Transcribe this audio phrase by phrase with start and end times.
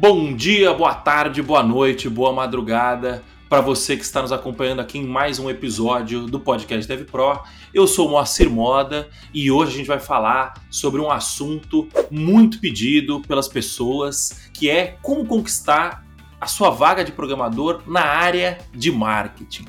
[0.00, 4.96] Bom dia, boa tarde, boa noite, boa madrugada para você que está nos acompanhando aqui
[4.96, 7.42] em mais um episódio do podcast Dev Pro.
[7.74, 12.60] Eu sou o Moacir Moda e hoje a gente vai falar sobre um assunto muito
[12.60, 16.06] pedido pelas pessoas, que é como conquistar
[16.40, 19.64] a sua vaga de programador na área de marketing.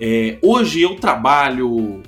[0.00, 2.02] É, hoje eu trabalho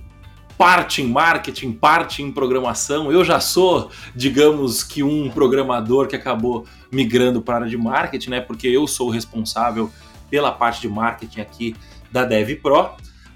[0.60, 3.10] parte em marketing, parte em programação.
[3.10, 8.28] Eu já sou, digamos que um programador que acabou migrando para a área de marketing,
[8.28, 8.40] né?
[8.42, 9.90] Porque eu sou o responsável
[10.28, 11.74] pela parte de marketing aqui
[12.12, 12.90] da DevPro.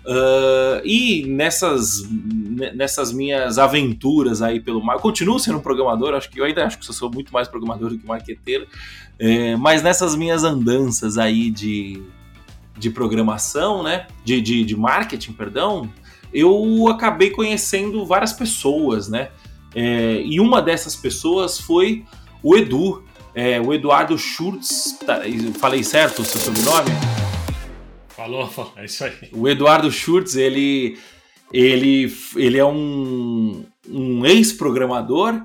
[0.05, 2.07] Uh, e nessas,
[2.75, 6.79] nessas minhas aventuras aí pelo mar, continuo sendo um programador, acho que eu ainda acho
[6.79, 8.67] que eu sou muito mais programador do que marqueteiro,
[9.19, 12.03] é, mas nessas minhas andanças aí de,
[12.77, 15.91] de programação, né, de, de, de marketing, perdão,
[16.35, 19.31] eu acabei conhecendo várias pessoas, né?
[19.75, 22.05] É, e uma dessas pessoas foi
[22.43, 24.99] o Edu, é, o Eduardo Schurtz.
[25.05, 25.21] Tá,
[25.59, 26.91] falei certo o seu sobrenome?
[28.09, 29.13] Falou, é isso aí.
[29.33, 30.99] O Eduardo Schurtz, ele,
[31.53, 35.43] ele, ele é um, um ex-programador.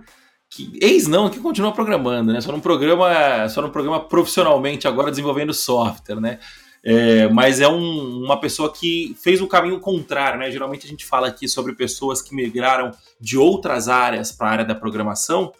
[0.51, 2.41] Que, ex não, que continua programando, né?
[2.41, 6.39] Só no programa, só no programa profissionalmente agora desenvolvendo software, né?
[6.83, 10.49] É, mas é um, uma pessoa que fez o caminho contrário, né?
[10.49, 14.65] Geralmente a gente fala aqui sobre pessoas que migraram de outras áreas para a área
[14.65, 15.51] da programação.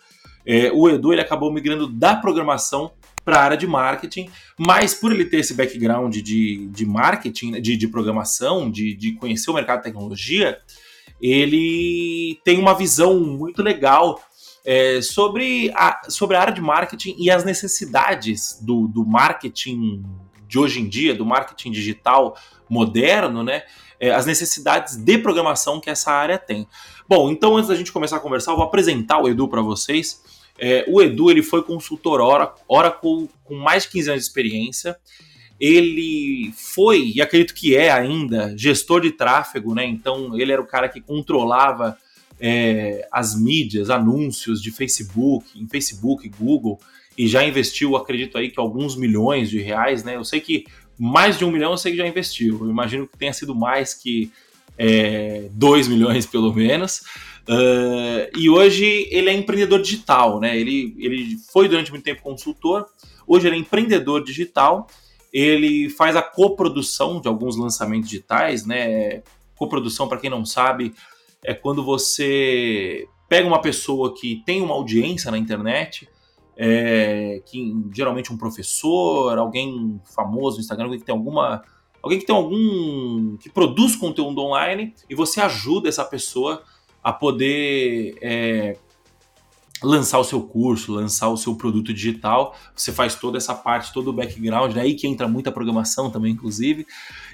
[0.45, 2.91] É, o Edu ele acabou migrando da programação
[3.23, 7.75] para a área de marketing, mas por ele ter esse background de, de marketing, de,
[7.75, 10.57] de programação, de, de conhecer o mercado de tecnologia,
[11.21, 14.21] ele tem uma visão muito legal
[14.65, 20.03] é, sobre, a, sobre a área de marketing e as necessidades do, do marketing
[20.50, 22.36] de hoje em dia, do marketing digital
[22.67, 23.61] moderno, né?
[24.00, 26.67] É, as necessidades de programação que essa área tem.
[27.08, 30.23] Bom, então antes da gente começar a conversar, eu vou apresentar o Edu para vocês.
[30.58, 32.20] É, o Edu ele foi consultor
[32.67, 34.97] Oracle com mais de 15 anos de experiência.
[35.59, 39.86] Ele foi, e acredito que é ainda, gestor de tráfego, né?
[39.86, 41.98] Então ele era o cara que controlava
[42.39, 46.80] é, as mídias, anúncios de Facebook, em Facebook, Google
[47.19, 50.15] e já investiu, acredito aí, que alguns milhões de reais, né?
[50.15, 50.65] Eu sei que
[50.97, 52.59] mais de um milhão eu sei que já investiu.
[52.61, 54.31] Eu imagino que tenha sido mais que
[54.77, 56.99] é, 2 milhões, pelo menos.
[57.45, 60.58] Uh, e hoje ele é empreendedor digital, né?
[60.58, 62.85] Ele, ele foi durante muito tempo consultor,
[63.27, 64.87] hoje ele é empreendedor digital.
[65.33, 69.23] Ele faz a coprodução de alguns lançamentos digitais, né?
[69.55, 70.93] Coprodução, para quem não sabe,
[71.43, 76.08] é quando você pega uma pessoa que tem uma audiência na internet
[76.61, 81.64] é, que geralmente um professor, alguém famoso no Instagram, alguém que tem alguma.
[82.03, 83.37] Alguém que tem algum.
[83.37, 86.61] que produz conteúdo online e você ajuda essa pessoa
[87.02, 88.75] a poder é,
[89.81, 92.53] lançar o seu curso, lançar o seu produto digital.
[92.76, 96.86] Você faz toda essa parte, todo o background, daí que entra muita programação também, inclusive.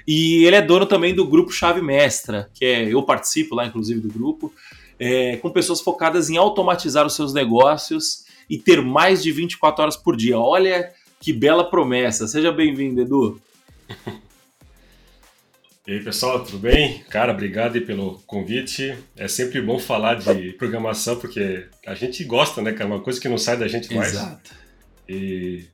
[0.06, 4.00] E ele é dono também do grupo Chave Mestra, que é eu participo lá, inclusive,
[4.00, 4.52] do grupo,
[5.00, 9.96] é, com pessoas focadas em automatizar os seus negócios e ter mais de 24 horas
[9.96, 10.38] por dia.
[10.38, 12.26] Olha que bela promessa.
[12.26, 13.40] Seja bem-vindo, Edu.
[15.86, 17.04] E aí, pessoal, tudo bem?
[17.10, 18.98] Cara, obrigado pelo convite.
[19.16, 22.90] É sempre bom falar de programação, porque a gente gosta, né, cara?
[22.90, 24.12] É uma coisa que não sai da gente mais.
[24.12, 24.50] Exato.
[25.08, 25.66] E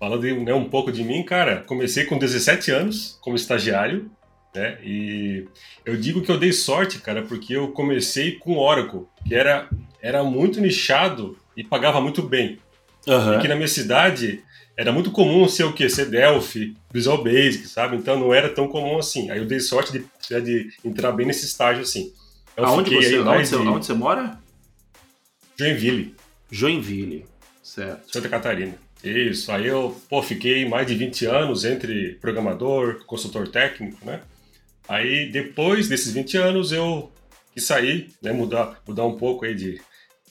[0.00, 4.10] falando né, um pouco de mim, cara, comecei com 17 anos como estagiário,
[4.54, 4.78] né?
[4.82, 5.46] E
[5.84, 9.68] eu digo que eu dei sorte, cara, porque eu comecei com Oracle, que era,
[10.00, 12.58] era muito nichado e pagava muito bem.
[13.06, 13.36] Uhum.
[13.36, 14.42] Aqui na minha cidade
[14.76, 15.88] era muito comum ser o quê?
[15.88, 17.96] Ser Delphi, Visual Basic, sabe?
[17.96, 19.30] Então não era tão comum assim.
[19.30, 22.12] Aí eu dei sorte de, né, de entrar bem nesse estágio assim.
[22.56, 23.64] Eu aonde, você, aonde, você, de...
[23.64, 24.38] você mora?
[25.58, 26.14] Joinville.
[26.50, 27.26] Joinville,
[27.62, 28.12] certo.
[28.12, 28.74] Santa Catarina.
[29.02, 34.20] Isso, aí eu pô, fiquei mais de 20 anos entre programador, consultor técnico, né?
[34.88, 37.12] Aí depois desses 20 anos eu
[37.52, 39.80] quis sair, né, mudar, mudar um pouco aí de,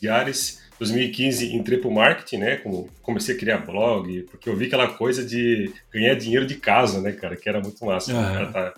[0.01, 2.57] de áreas 2015 entrei pro marketing, né?
[2.57, 7.01] Como comecei a criar blog, porque eu vi aquela coisa de ganhar dinheiro de casa,
[7.01, 7.35] né, cara?
[7.35, 8.13] Que era muito massa.
[8.13, 8.19] Uhum.
[8.19, 8.73] O cara tá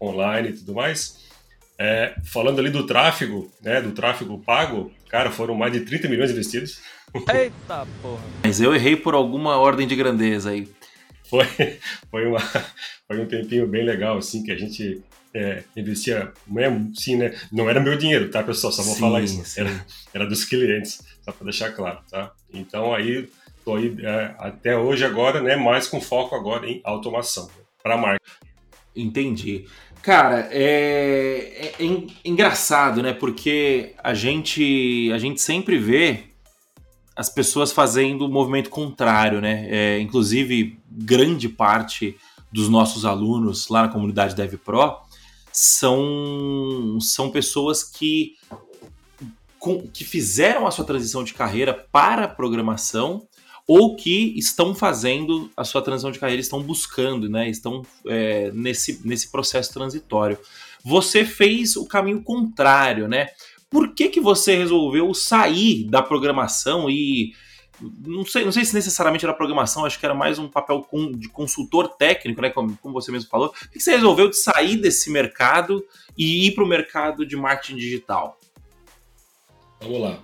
[0.00, 1.24] online e tudo mais.
[1.78, 3.80] É, falando ali do tráfego, né?
[3.80, 6.80] Do tráfego pago, cara, foram mais de 30 milhões investidos.
[7.32, 8.24] Eita porra!
[8.42, 10.68] Mas eu errei por alguma ordem de grandeza aí.
[11.30, 11.46] Foi,
[12.10, 15.00] foi, uma, foi um tempinho bem legal, assim, que a gente
[15.36, 16.32] é, investia,
[16.94, 17.34] sim, né?
[17.52, 18.72] Não era meu dinheiro, tá, pessoal?
[18.72, 19.60] Só vou sim, falar isso.
[19.60, 22.32] Era, era dos clientes, só para deixar claro, tá?
[22.54, 23.28] Então aí
[23.62, 25.54] tô aí é, até hoje agora, né?
[25.54, 27.50] Mais com foco agora em automação
[27.82, 28.24] para marca.
[28.94, 29.66] Entendi.
[30.02, 33.12] Cara, é, é, é, engraçado, né?
[33.12, 36.24] Porque a gente, a gente sempre vê
[37.14, 39.66] as pessoas fazendo o movimento contrário, né?
[39.68, 42.16] É, inclusive, grande parte
[42.50, 45.05] dos nossos alunos lá na comunidade DevPro
[45.56, 48.34] são, são pessoas que,
[49.58, 53.26] com, que fizeram a sua transição de carreira para a programação
[53.66, 57.48] ou que estão fazendo a sua transição de carreira, estão buscando, né?
[57.48, 60.38] Estão é, nesse, nesse processo transitório.
[60.84, 63.28] Você fez o caminho contrário, né?
[63.70, 67.32] Por que, que você resolveu sair da programação e
[67.80, 70.86] não sei, não sei se necessariamente era programação, acho que era mais um papel
[71.16, 72.50] de consultor técnico, né?
[72.50, 73.50] Como, como você mesmo falou.
[73.50, 75.84] Por que você resolveu sair desse mercado
[76.16, 78.38] e ir para o mercado de marketing digital?
[79.80, 80.18] Vamos lá.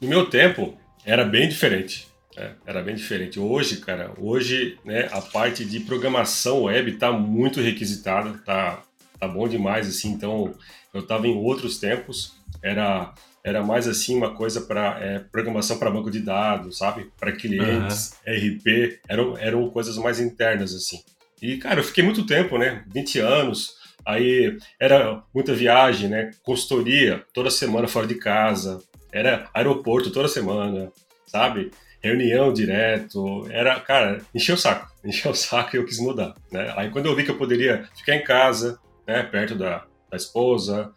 [0.00, 2.08] No meu tempo, era bem diferente.
[2.36, 2.54] Né?
[2.66, 3.40] Era bem diferente.
[3.40, 8.82] Hoje, cara, hoje né, a parte de programação web está muito requisitada, tá,
[9.18, 10.10] tá bom demais, assim.
[10.10, 10.54] Então,
[10.92, 13.14] eu estava em outros tempos, era
[13.46, 17.12] era mais assim uma coisa para é, programação para banco de dados, sabe?
[17.16, 18.34] Para clientes, uhum.
[18.34, 21.00] RP, eram, eram coisas mais internas assim.
[21.40, 22.82] E cara, eu fiquei muito tempo, né?
[22.92, 23.74] 20 anos.
[24.04, 26.32] Aí era muita viagem, né?
[26.42, 28.82] Consultoria toda semana fora de casa,
[29.12, 30.90] era aeroporto toda semana,
[31.24, 31.70] sabe?
[32.02, 36.74] Reunião direto, era, cara, encheu o saco, encheu o saco e eu quis mudar, né?
[36.76, 38.76] Aí quando eu vi que eu poderia ficar em casa,
[39.06, 40.92] né, perto da, da esposa,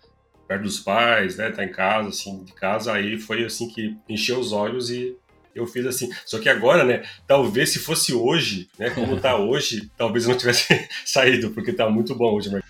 [0.49, 1.51] perto dos pais, né?
[1.51, 2.91] Tá em casa, assim, de casa.
[2.91, 5.15] Aí foi assim que encheu os olhos e
[5.53, 6.09] eu fiz assim.
[6.25, 7.03] Só que agora, né?
[7.27, 8.89] Talvez se fosse hoje, né?
[8.89, 12.49] Como tá hoje, talvez eu não tivesse saído, porque tá muito bom hoje.
[12.49, 12.63] Mas...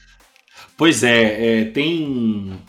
[0.75, 2.59] Pois é, é, tem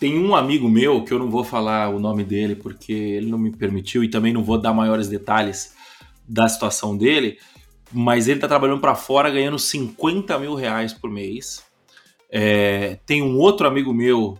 [0.00, 3.38] tem um amigo meu que eu não vou falar o nome dele porque ele não
[3.38, 5.74] me permitiu e também não vou dar maiores detalhes
[6.26, 7.38] da situação dele,
[7.92, 11.62] mas ele tá trabalhando para fora ganhando 50 mil reais por mês
[12.32, 14.38] é, tem um outro amigo meu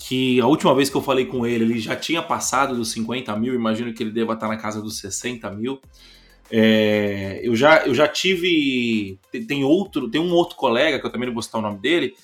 [0.00, 3.36] que a última vez que eu falei com ele, ele já tinha passado dos 50
[3.36, 5.80] mil, imagino que ele deva estar na casa dos 60 mil.
[6.50, 9.20] É, eu, já, eu já tive.
[9.46, 12.14] Tem outro, tem um outro colega, que eu também não vou citar o nome dele,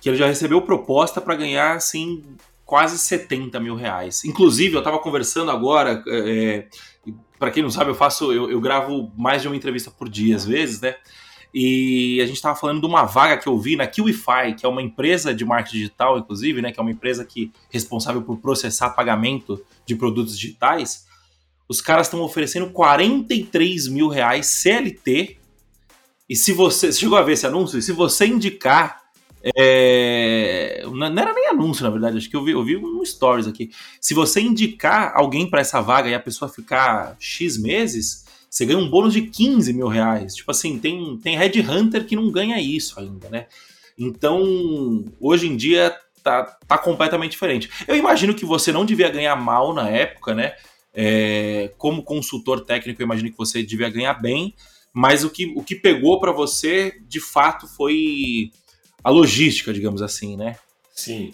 [0.00, 2.24] que ele já recebeu proposta para ganhar assim
[2.64, 4.24] quase 70 mil reais.
[4.24, 6.02] Inclusive, eu estava conversando agora.
[6.08, 6.66] É,
[7.38, 10.34] para quem não sabe, eu faço, eu, eu, gravo mais de uma entrevista por dia,
[10.34, 10.96] às vezes, né?
[11.52, 14.68] E a gente estava falando de uma vaga que eu vi na Kiwify, que é
[14.68, 16.72] uma empresa de marketing digital, inclusive, né?
[16.72, 21.06] Que é uma empresa que responsável por processar pagamento de produtos digitais.
[21.68, 25.38] Os caras estão oferecendo 43 mil reais CLT.
[26.28, 26.92] E se você.
[26.92, 27.78] Você chegou a ver esse anúncio?
[27.78, 29.02] E se você indicar.
[29.56, 33.46] É, não era nem anúncio, na verdade, acho que eu vi, eu vi um stories
[33.46, 33.70] aqui.
[34.00, 38.78] Se você indicar alguém para essa vaga e a pessoa ficar X meses, você ganha
[38.78, 40.34] um bônus de 15 mil reais.
[40.34, 43.46] Tipo assim, tem, tem Red Hunter que não ganha isso ainda, né?
[43.98, 47.68] Então, hoje em dia tá, tá completamente diferente.
[47.86, 50.54] Eu imagino que você não devia ganhar mal na época, né?
[50.94, 54.54] É, como consultor técnico, eu imagino que você devia ganhar bem,
[54.92, 58.50] mas o que, o que pegou para você, de fato, foi
[59.02, 60.56] a logística, digamos assim, né?
[60.92, 61.32] Sim.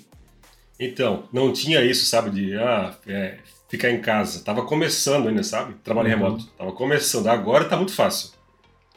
[0.78, 3.38] Então, não tinha isso, sabe, de ah, é,
[3.75, 4.43] ficar em casa.
[4.44, 5.75] Tava começando ainda, sabe?
[5.82, 6.15] Trabalho uhum.
[6.15, 6.47] remoto.
[6.56, 7.26] Tava começando.
[7.26, 8.31] Agora tá muito fácil.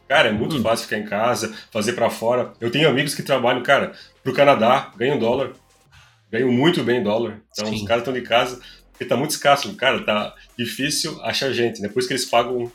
[0.08, 0.62] Cara, é muito uhum.
[0.62, 2.54] fácil ficar em casa, fazer para fora.
[2.62, 3.94] Eu tenho amigos que trabalham, cara,
[4.24, 5.52] pro Canadá, ganham dólar.
[6.32, 7.42] Ganham muito bem dólar.
[7.52, 7.76] Então Sim.
[7.76, 9.74] os caras estão de casa, porque tá muito escasso.
[9.76, 11.90] Cara, tá difícil achar gente, né?
[11.90, 12.72] Por isso que eles pagam,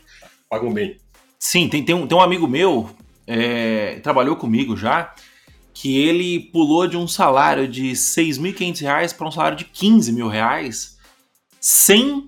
[0.49, 0.99] pagam bem.
[1.39, 2.91] Sim, tem, tem, um, tem um amigo meu,
[3.27, 5.15] é, trabalhou comigo já,
[5.75, 10.29] que ele pulou de um salário de 6.500 reais para um salário de 15 mil
[10.29, 10.92] reais
[11.63, 12.27] sem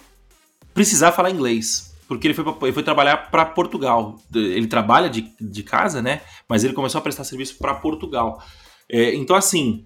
[0.73, 1.93] precisar falar inglês.
[2.07, 4.21] Porque ele foi, pra, ele foi trabalhar para Portugal.
[4.33, 6.21] Ele trabalha de, de casa, né?
[6.49, 8.41] Mas ele começou a prestar serviço para Portugal.
[8.89, 9.85] É, então, assim,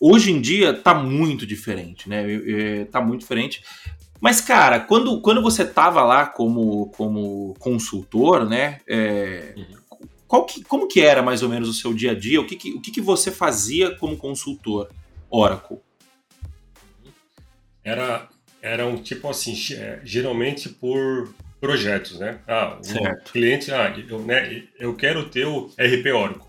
[0.00, 2.24] hoje em dia tá muito diferente, né?
[2.46, 3.62] É, tá muito diferente.
[4.18, 8.80] Mas, cara, quando, quando você tava lá como, como consultor, né?
[8.88, 10.06] É, uhum.
[10.26, 12.40] qual que, como que era mais ou menos o seu dia a dia?
[12.40, 14.88] O que, que, o que, que você fazia como consultor
[15.28, 15.78] Oracle?
[17.84, 18.28] Era
[18.62, 22.38] eram tipo assim, é, geralmente por projetos, né?
[22.46, 26.42] Ah, o cliente, ah, eu, né, eu quero ter o RP Oracle.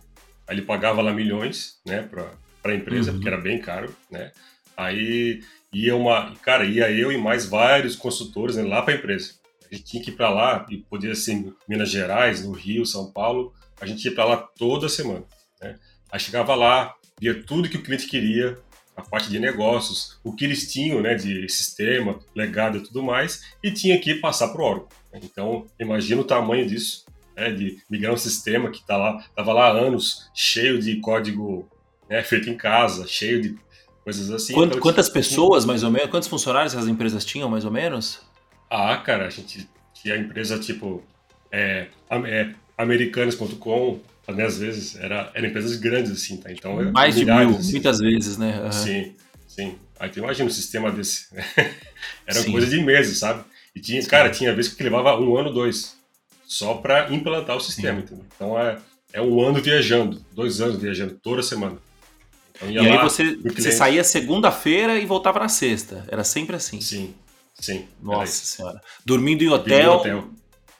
[0.48, 3.18] Aí ele pagava lá milhões, né, para a empresa, uhum.
[3.18, 4.32] porque era bem caro, né?
[4.76, 5.42] Aí
[5.74, 9.34] ia uma, cara, ia eu e mais vários consultores né, lá para a empresa.
[9.70, 12.86] A gente tinha que ir para lá, e podia ser em Minas Gerais, no Rio,
[12.86, 15.26] São Paulo, a gente ia para lá toda semana,
[15.62, 15.76] né?
[16.10, 18.58] Aí chegava lá, via tudo que o cliente queria,
[18.98, 23.44] a parte de negócios, o que eles tinham né, de sistema, legado e tudo mais,
[23.64, 24.98] e tinha que passar para o Oracle.
[25.14, 29.68] Então, imagina o tamanho disso, né, de migrar um sistema que tá lá, estava lá
[29.68, 31.70] há anos, cheio de código
[32.10, 33.56] né, feito em casa, cheio de
[34.04, 34.54] coisas assim.
[34.54, 37.72] Quanto, então, quantas tipo, pessoas, mais ou menos, quantos funcionários as empresas tinham, mais ou
[37.72, 38.22] menos?
[38.70, 41.04] Ah, cara, a gente tinha empresa tipo
[41.52, 44.00] é, é, americanas.com,
[44.36, 46.52] né, às vezes, era, eram empresas grandes, assim, tá?
[46.52, 47.72] Então, Mais de mil, assim.
[47.72, 48.62] muitas vezes, né?
[48.62, 48.72] Uhum.
[48.72, 49.16] Sim,
[49.48, 49.76] sim.
[50.00, 51.28] Aí tu imagina um sistema desse.
[52.28, 52.52] era sim.
[52.52, 53.44] coisa de meses, sabe?
[53.76, 55.96] E tinha, cara, tinha vezes que levava um ano, dois,
[56.46, 58.26] só para implantar o sistema, entendeu?
[58.36, 58.78] Então é,
[59.14, 61.78] é um ano viajando, dois anos viajando, toda semana.
[62.56, 66.04] Então, e aí você, você saía segunda-feira e voltava na sexta.
[66.08, 66.82] Era sempre assim.
[66.82, 67.14] Sim,
[67.60, 67.86] sim.
[68.02, 68.82] Nossa senhora.
[69.06, 69.98] Dormindo em hotel.
[69.98, 70.30] Dormindo em hotel.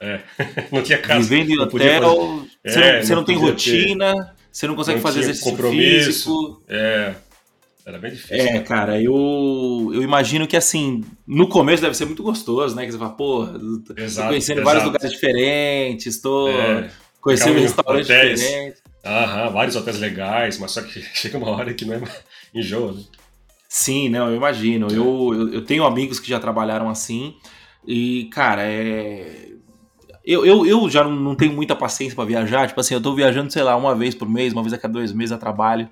[0.00, 0.20] É.
[0.70, 1.20] não tinha casa.
[1.20, 2.46] Vivendo em hotel.
[2.64, 4.32] Você, é, não, você não, não tem rotina, ter...
[4.52, 6.06] você não consegue não fazer exercício compromisso.
[6.06, 6.62] físico.
[6.68, 7.14] É.
[7.88, 8.36] Era bem difícil.
[8.36, 12.84] É, cara, eu, eu imagino que assim, no começo deve ser muito gostoso, né?
[12.84, 13.94] Que você fala, pô, exato, tô
[14.28, 14.64] conhecendo exato.
[14.64, 16.90] vários lugares diferentes, estou é.
[17.18, 18.82] conhecendo restaurantes diferentes.
[19.02, 22.02] Aham, vários hotéis legais, mas só que chega uma hora que não é
[22.54, 23.02] enjoa, né?
[23.66, 24.88] Sim, não, eu imagino.
[24.90, 27.36] Eu, eu, eu tenho amigos que já trabalharam assim,
[27.86, 29.48] e, cara, é.
[30.30, 32.68] Eu, eu, eu já não tenho muita paciência para viajar.
[32.68, 34.92] Tipo assim, eu tô viajando, sei lá, uma vez por mês, uma vez a cada
[34.92, 35.88] dois meses a trabalho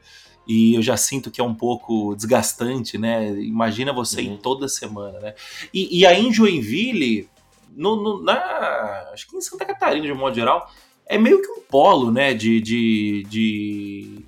[0.46, 3.30] e eu já sinto que é um pouco desgastante, né?
[3.40, 4.34] Imagina você uhum.
[4.34, 5.34] ir toda semana, né?
[5.72, 7.28] E, e aí em Joinville,
[7.74, 10.70] no, no, na, acho que em Santa Catarina, de um modo geral,
[11.06, 12.32] é meio que um polo, né?
[12.32, 14.18] De, de, de,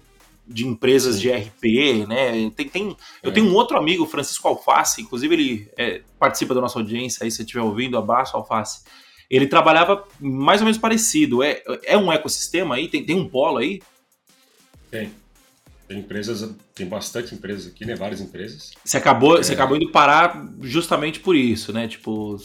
[0.47, 2.51] de empresas de RP, né?
[2.57, 3.33] Tem, tem, eu é.
[3.33, 7.37] tenho um outro amigo, Francisco Alface, inclusive ele é, participa da nossa audiência, aí se
[7.37, 8.83] você estiver ouvindo, abraço Alface.
[9.31, 11.43] Ele trabalhava mais ou menos parecido.
[11.43, 12.89] É, é um ecossistema aí?
[12.89, 13.83] Tem, tem um polo aí?
[14.91, 15.11] Tem.
[15.87, 17.95] Tem empresas, tem bastante empresas aqui, né?
[17.95, 18.73] Várias empresas.
[18.85, 19.43] Você acabou, é.
[19.43, 21.89] você acabou indo parar justamente por isso, né?
[21.89, 22.37] Tipo,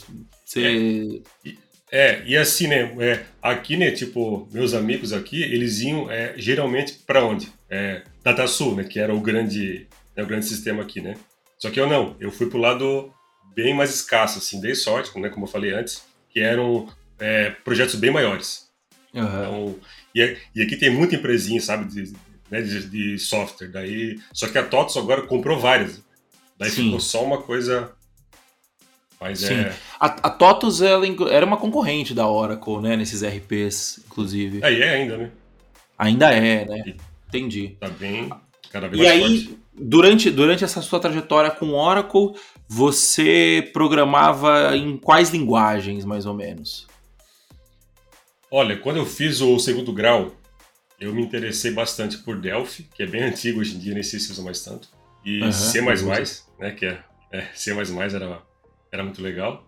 [0.45, 0.63] você.
[0.63, 1.57] É, e,
[1.91, 2.95] é, e assim, né?
[2.99, 3.91] É, aqui, né?
[3.91, 7.51] Tipo, meus amigos aqui, eles iam é, geralmente para onde?
[7.69, 8.85] É, DataSul, né?
[8.85, 11.15] Que era o grande, né, o grande sistema aqui, né?
[11.59, 13.13] Só que eu não, eu fui pro lado
[13.53, 15.29] bem mais escasso, assim, dei sorte, né?
[15.29, 16.87] Como eu falei antes, que eram
[17.19, 18.67] é, projetos bem maiores.
[19.13, 19.23] Uhum.
[19.23, 19.75] Então,
[20.15, 21.85] e, e, aqui tem muita empresinha, sabe?
[21.85, 22.13] De,
[22.49, 23.67] né, de, de, software.
[23.67, 26.01] Daí, só que a TOTOS agora comprou várias.
[26.57, 26.85] Daí Sim.
[26.85, 27.91] ficou só uma coisa.
[29.21, 29.53] Mas Sim.
[29.53, 29.75] é.
[29.99, 32.95] A, a TOTOS ela era uma concorrente da Oracle, né?
[32.95, 34.63] Nesses RPs, inclusive.
[34.63, 35.31] Aí é, é ainda, né?
[35.97, 36.95] Ainda é, né?
[37.27, 37.77] Entendi.
[37.79, 38.29] Tá bem.
[38.71, 39.59] Cada vez e mais aí, forte.
[39.75, 42.33] Durante, durante essa sua trajetória com Oracle,
[42.73, 46.87] você programava em quais linguagens, mais ou menos?
[48.49, 50.35] Olha, quando eu fiz o segundo grau,
[50.99, 54.19] eu me interessei bastante por Delphi, que é bem antigo hoje em dia, nem sei
[54.19, 54.89] se usa mais tanto.
[55.23, 55.81] E uhum, C++,
[56.59, 58.41] né, que é, é, C++ era,
[58.91, 59.63] era muito legal.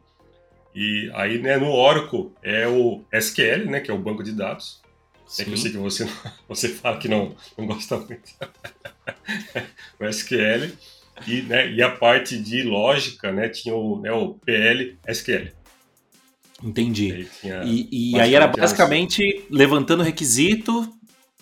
[0.73, 4.81] E aí, né, no Oracle é o SQL, né, que é o banco de dados.
[5.27, 5.43] Sim.
[5.43, 6.09] É que eu sei que você,
[6.49, 8.31] você fala que não, não gosta muito.
[9.99, 10.75] o SQL.
[11.27, 15.51] E, né, e a parte de lógica, né, tinha o, né, o PL SQL.
[16.63, 17.27] Entendi.
[17.63, 20.91] E, e aí era basicamente levantando requisito,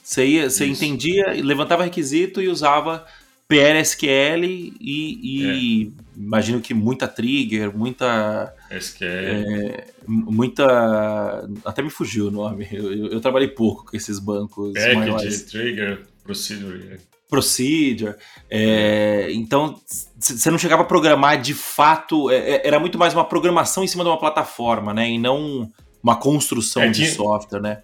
[0.04, 3.06] você, ia, você entendia, levantava requisito e usava
[3.48, 6.20] PLSQL e, e é.
[6.20, 8.54] imagino que muita trigger, muita.
[8.72, 9.06] SQL.
[9.06, 11.48] É, muita.
[11.64, 12.68] Até me fugiu o nome.
[12.72, 14.74] Eu, eu, eu trabalhei pouco com esses bancos.
[14.74, 15.44] Package, maiores.
[15.44, 17.00] trigger, procedure.
[17.34, 18.14] Procedure.
[18.48, 19.82] É, então,
[20.20, 22.30] você não chegava a programar de fato.
[22.30, 25.10] É, é, era muito mais uma programação em cima de uma plataforma, né?
[25.10, 25.72] E não
[26.04, 27.82] uma construção é, de software, né?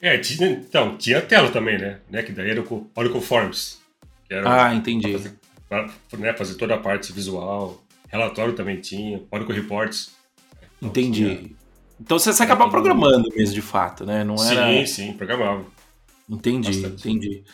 [0.00, 1.98] É, tinha, então, tinha tela também, né?
[2.08, 2.22] né?
[2.22, 3.80] Que daí era o Oracle Forms.
[4.44, 5.08] Ah, entendi.
[5.08, 5.34] Pra fazer,
[5.68, 7.82] pra, né, fazer toda a parte visual.
[8.08, 9.20] Relatório também tinha.
[9.28, 10.12] Oracle Reports.
[10.76, 11.36] Então, entendi.
[11.36, 11.50] Tinha,
[12.00, 14.22] então você, você acabava programando mesmo, de fato, né?
[14.22, 14.68] Não era...
[14.68, 15.64] Sim, sim, programava.
[16.28, 17.08] Entendi, Bastante.
[17.08, 17.44] entendi.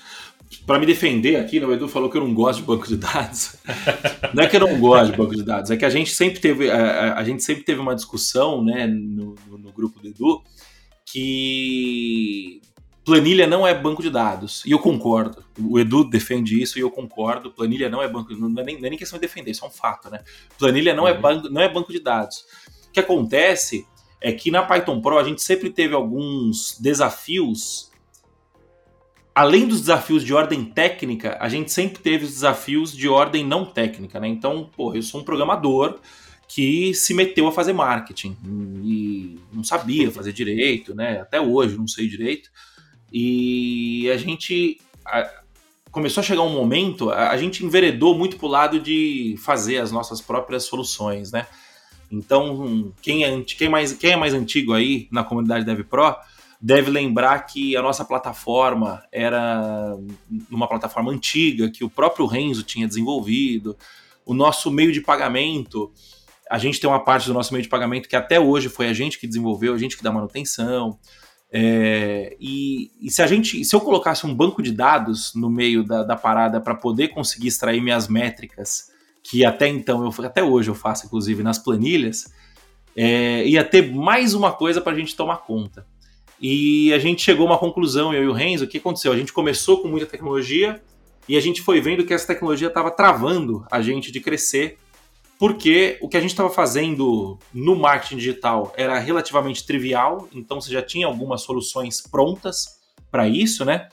[0.66, 2.97] Para me defender aqui, né, o Edu falou que eu não gosto de banco de
[2.97, 3.57] dados.
[4.35, 6.40] não é que eu não gosto de banco de dados, é que a gente sempre
[6.40, 10.42] teve, a, a gente sempre teve uma discussão né, no, no, no grupo do Edu
[11.04, 12.61] que
[13.04, 14.64] planilha não é banco de dados.
[14.64, 15.45] E eu concordo.
[15.59, 17.50] O Edu defende isso e eu concordo.
[17.50, 19.69] Planilha não é banco, não é nem, não é nem questão de defender, isso é
[19.69, 20.21] um fato, né?
[20.59, 21.19] Planilha não, é uhum.
[21.19, 22.45] é, banco, não é banco de dados.
[22.88, 23.87] O que acontece
[24.21, 27.89] é que na Python Pro a gente sempre teve alguns desafios.
[29.40, 33.64] Além dos desafios de ordem técnica, a gente sempre teve os desafios de ordem não
[33.64, 34.28] técnica, né?
[34.28, 35.99] Então, pô, eu sou um programador,
[36.47, 38.37] que se meteu a fazer marketing
[38.85, 41.23] e não sabia fazer direito, né?
[41.23, 42.50] Até hoje não sei direito.
[43.11, 45.26] E a gente a,
[45.90, 49.78] começou a chegar um momento, a, a gente enveredou muito para o lado de fazer
[49.78, 51.47] as nossas próprias soluções, né?
[52.12, 56.14] Então, quem é, quem, é mais, quem é mais antigo aí na comunidade DevPro
[56.61, 59.97] deve lembrar que a nossa plataforma era
[60.50, 63.76] uma plataforma antiga que o próprio Renzo tinha desenvolvido.
[64.26, 65.93] O nosso meio de pagamento
[66.50, 68.93] a gente tem uma parte do nosso meio de pagamento que até hoje foi a
[68.93, 70.99] gente que desenvolveu, a gente que dá manutenção.
[71.52, 75.85] É, e, e, se a gente, se eu colocasse um banco de dados no meio
[75.85, 78.90] da, da parada para poder conseguir extrair minhas métricas,
[79.23, 82.33] que até então eu até hoje eu faço, inclusive nas planilhas,
[82.97, 85.87] é, ia ter mais uma coisa para a gente tomar conta.
[86.40, 89.12] E a gente chegou a uma conclusão, eu e o Renzo, o que aconteceu?
[89.12, 90.80] A gente começou com muita tecnologia
[91.28, 94.78] e a gente foi vendo que essa tecnologia estava travando a gente de crescer,
[95.38, 100.73] porque o que a gente estava fazendo no marketing digital era relativamente trivial, então você
[100.73, 102.80] já tinha algumas soluções prontas
[103.11, 103.88] para isso, né?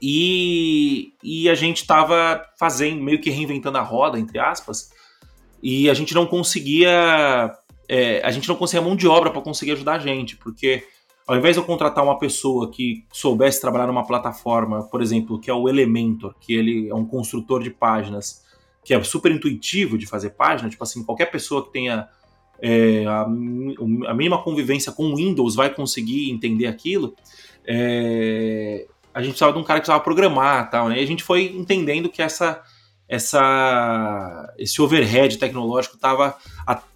[0.00, 4.90] E, e a gente estava fazendo, meio que reinventando a roda, entre aspas,
[5.62, 7.56] e a gente não conseguia.
[7.88, 10.84] É, a gente não conseguia mão de obra para conseguir ajudar a gente, porque
[11.26, 15.50] ao invés de eu contratar uma pessoa que soubesse trabalhar numa plataforma, por exemplo, que
[15.50, 18.42] é o Elementor, que ele é um construtor de páginas,
[18.84, 22.08] que é super intuitivo de fazer página, tipo assim, qualquer pessoa que tenha
[22.60, 27.14] é, a, a, mínima convivência com Windows vai conseguir entender aquilo.
[27.66, 30.98] É, a gente precisava de um cara que precisava programar tal, né?
[30.98, 32.62] E a gente foi entendendo que essa
[33.12, 36.34] essa, esse overhead tecnológico estava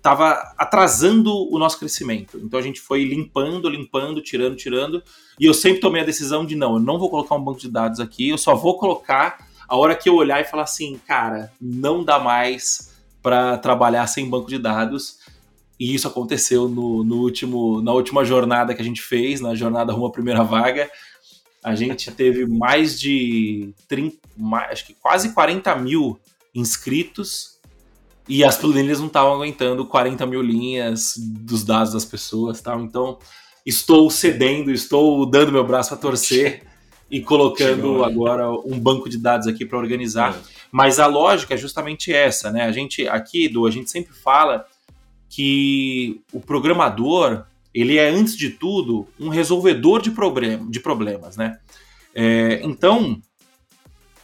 [0.01, 2.41] tava atrasando o nosso crescimento.
[2.43, 5.03] Então a gente foi limpando, limpando, tirando, tirando.
[5.39, 7.69] E eu sempre tomei a decisão de não, eu não vou colocar um banco de
[7.69, 11.53] dados aqui, eu só vou colocar a hora que eu olhar e falar assim, cara,
[11.61, 15.19] não dá mais para trabalhar sem banco de dados.
[15.79, 19.93] E isso aconteceu no, no, último, na última jornada que a gente fez, na jornada
[19.93, 20.91] rumo à primeira vaga.
[21.67, 26.17] A gente teve mais de 30, mais, acho que quase 40 mil
[26.55, 27.59] inscritos
[28.29, 32.61] e as planilhas não estavam aguentando 40 mil linhas dos dados das pessoas.
[32.61, 32.83] Tal.
[32.83, 33.19] Então,
[33.67, 36.63] estou cedendo, estou dando meu braço a torcer
[37.11, 40.37] e colocando agora um banco de dados aqui para organizar.
[40.37, 40.57] É.
[40.71, 42.63] Mas a lógica é justamente essa, né?
[42.63, 44.65] A gente aqui, do a gente sempre fala
[45.29, 47.45] que o programador
[47.77, 51.59] ele é, antes de tudo, um resolvedor de, problem de problemas, né?
[52.15, 53.21] É, então,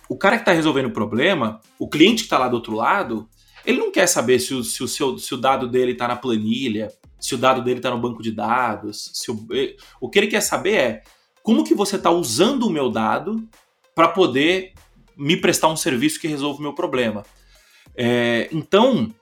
[0.09, 3.29] o cara que está resolvendo o problema, o cliente que está lá do outro lado,
[3.67, 6.17] ele não quer saber se o, se o, seu, se o dado dele está na
[6.17, 9.11] planilha, se o dado dele está no banco de dados.
[9.13, 9.47] Se o,
[10.01, 11.03] o que ele quer saber é
[11.43, 13.47] como que você está usando o meu dado
[13.95, 14.73] para poder
[15.15, 17.23] me prestar um serviço que resolva o meu problema.
[17.95, 19.15] É, então,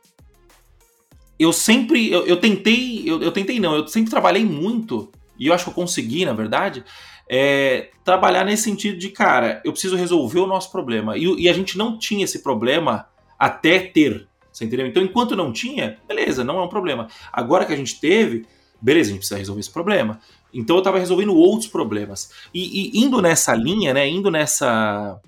[1.41, 5.55] eu sempre, eu, eu tentei, eu, eu, tentei não, eu sempre trabalhei muito, e eu
[5.55, 6.85] acho que eu consegui, na verdade,
[7.27, 11.17] é, trabalhar nesse sentido de, cara, eu preciso resolver o nosso problema.
[11.17, 13.07] E, e, a gente não tinha esse problema
[13.39, 14.87] até ter, você entendeu?
[14.87, 17.09] Então, enquanto não tinha, beleza, não é um problema.
[17.33, 18.45] Agora que a gente teve,
[18.79, 20.21] beleza, a gente precisa resolver esse problema.
[20.53, 22.31] Então eu estava resolvendo outros problemas.
[22.53, 25.19] E, e, indo nessa linha, né, indo nessa,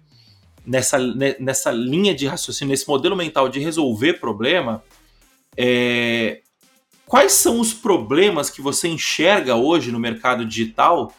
[0.66, 0.98] nessa,
[1.40, 4.82] nessa linha de raciocínio, nesse modelo mental de resolver problema,
[5.56, 6.40] é,
[7.06, 11.12] quais são os problemas que você enxerga hoje no mercado digital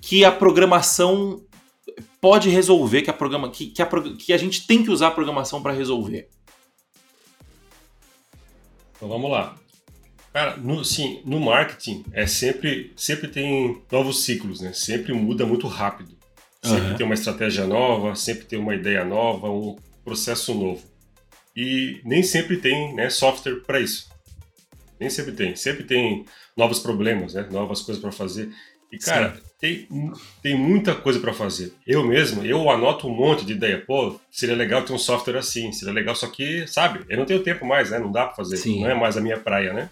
[0.00, 1.42] que a programação
[2.20, 5.12] pode resolver, que a, programa, que, que a, que a gente tem que usar a
[5.12, 6.28] programação para resolver?
[8.96, 9.56] Então vamos lá.
[10.32, 14.72] Cara, no, sim, no marketing é sempre, sempre tem novos ciclos, né?
[14.72, 16.16] Sempre muda muito rápido.
[16.62, 16.96] Sempre uhum.
[16.96, 20.82] tem uma estratégia nova, sempre tem uma ideia nova, um processo novo.
[21.56, 24.08] E nem sempre tem né, software para isso.
[24.98, 25.56] Nem sempre tem.
[25.56, 26.24] Sempre tem
[26.56, 27.46] novos problemas, né?
[27.50, 28.50] Novas coisas para fazer.
[28.90, 29.86] E, cara, tem,
[30.42, 31.74] tem muita coisa para fazer.
[31.86, 33.82] Eu mesmo, eu anoto um monte de ideia.
[33.84, 37.42] Pô, seria legal ter um software assim, seria legal, só que, sabe, eu não tenho
[37.42, 37.98] tempo mais, né?
[37.98, 38.56] Não dá para fazer.
[38.56, 38.80] Sim.
[38.80, 39.90] Não é mais a minha praia, né?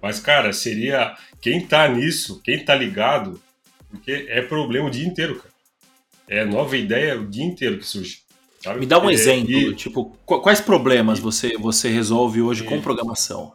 [0.00, 1.16] Mas, cara, seria.
[1.40, 3.40] Quem tá nisso, quem tá ligado,
[3.90, 5.54] porque é problema o dia inteiro, cara.
[6.26, 8.23] É nova ideia o dia inteiro que surge.
[8.78, 13.52] Me dá um exemplo, e, tipo, quais problemas você, você resolve hoje com programação?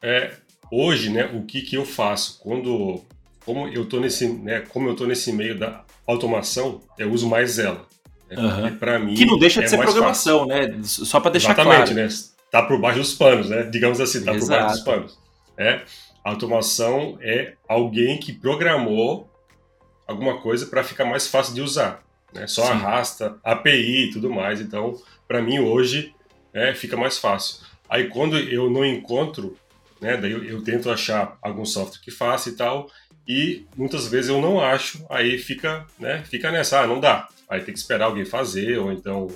[0.00, 0.34] É,
[0.70, 2.38] hoje, né, o que, que eu faço?
[2.40, 3.02] Quando,
[3.44, 7.58] como eu tô nesse, né, como eu tô nesse meio da automação, eu uso mais
[7.58, 7.86] ela.
[8.30, 8.36] Né?
[8.38, 8.76] Uhum.
[8.76, 10.68] Para mim, que não deixa de é ser programação, fácil.
[10.68, 10.80] né?
[10.82, 12.08] Só para deixar Exatamente, claro.
[12.08, 12.08] né?
[12.50, 13.64] Tá por baixo dos panos, né?
[13.64, 14.46] Digamos assim, tá Exato.
[14.46, 15.18] por baixo dos panos.
[15.56, 15.82] É,
[16.24, 19.28] a automação é alguém que programou
[20.06, 22.46] alguma coisa para ficar mais fácil de usar né?
[22.46, 22.72] Só Sim.
[22.72, 24.60] arrasta API e tudo mais.
[24.60, 26.14] Então, para mim hoje
[26.52, 27.64] é, fica mais fácil.
[27.88, 29.56] Aí quando eu não encontro,
[30.00, 32.90] né, daí eu, eu, tento achar algum software que faça e tal,
[33.26, 37.28] e muitas vezes eu não acho, aí fica, né, fica nessa, ah, não dá.
[37.48, 39.28] Aí tem que esperar alguém fazer, ou então.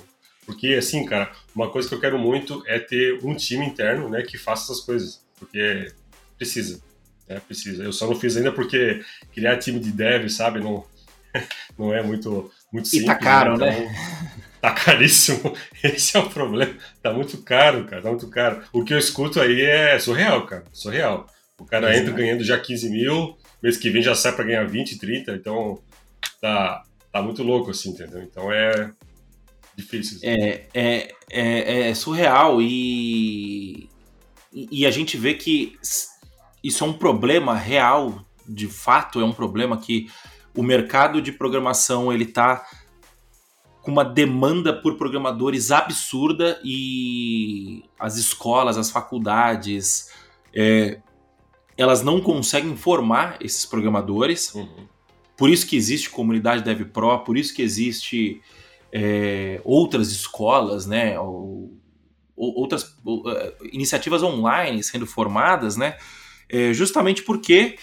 [0.45, 4.21] Porque, assim, cara, uma coisa que eu quero muito é ter um time interno, né,
[4.21, 5.25] que faça essas coisas.
[5.37, 5.91] Porque
[6.37, 6.81] precisa.
[7.27, 7.83] Né, precisa.
[7.83, 9.03] Eu só não fiz ainda porque
[9.33, 10.85] criar time de dev, sabe, não,
[11.77, 13.09] não é muito, muito simples.
[13.09, 13.77] E tá caro, né?
[13.77, 15.55] Então, tá caríssimo.
[15.83, 16.73] Esse é o problema.
[17.01, 18.01] Tá muito caro, cara.
[18.01, 18.61] Tá muito caro.
[18.73, 20.65] O que eu escuto aí é surreal, cara.
[20.73, 21.27] Surreal.
[21.57, 24.99] O cara entra ganhando já 15 mil, mês que vem já sai para ganhar 20,
[24.99, 25.31] 30.
[25.33, 25.79] Então,
[26.41, 28.21] tá, tá muito louco, assim, entendeu?
[28.21, 28.91] Então é
[29.75, 30.17] difícil.
[30.17, 30.27] Assim.
[30.27, 33.89] É, é, é, é surreal e,
[34.51, 35.77] e a gente vê que
[36.61, 40.09] isso é um problema real, de fato, é um problema que
[40.55, 42.65] o mercado de programação ele tá
[43.81, 50.09] com uma demanda por programadores absurda e as escolas, as faculdades,
[50.53, 50.99] é,
[51.77, 54.55] elas não conseguem formar esses programadores.
[54.55, 54.87] Uhum.
[55.37, 58.41] Por isso que existe comunidade DevPro, por isso que existe
[58.91, 61.77] é, outras escolas, né, ou,
[62.35, 65.97] ou, outras ou, uh, iniciativas online sendo formadas, né,
[66.49, 67.77] é, justamente porque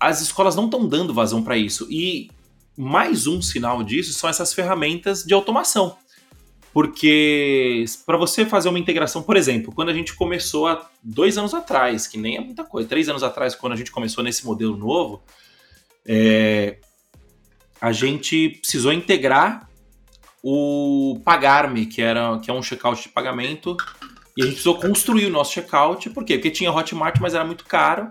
[0.00, 1.86] as escolas não estão dando vazão para isso.
[1.90, 2.30] E
[2.76, 5.96] mais um sinal disso são essas ferramentas de automação.
[6.72, 11.54] Porque para você fazer uma integração, por exemplo, quando a gente começou há dois anos
[11.54, 14.76] atrás, que nem é muita coisa, três anos atrás, quando a gente começou nesse modelo
[14.76, 15.22] novo,
[16.06, 16.78] é,
[17.80, 19.68] a gente precisou integrar
[20.42, 23.76] o Pagar-me, que, era, que é um checkout de pagamento,
[24.36, 26.34] e a gente precisou construir o nosso checkout, por quê?
[26.34, 28.08] Porque tinha Hotmart, mas era muito caro,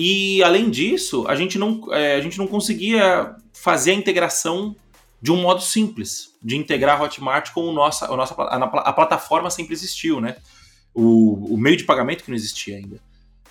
[0.00, 4.76] e além disso, a gente não, é, a gente não conseguia fazer a integração
[5.20, 8.92] de um modo simples, de integrar a Hotmart com o nossa, a nossa a, a
[8.92, 10.36] plataforma sempre existiu, né?
[10.94, 13.00] O, o, meio de pagamento que não existia ainda.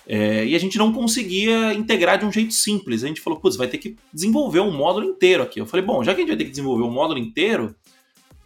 [0.06, 3.04] É, e a gente não conseguia integrar de um jeito simples.
[3.04, 5.60] A gente falou, putz, vai ter que desenvolver um módulo inteiro aqui.
[5.60, 7.76] Eu falei, bom, já que a gente vai ter que desenvolver um módulo inteiro,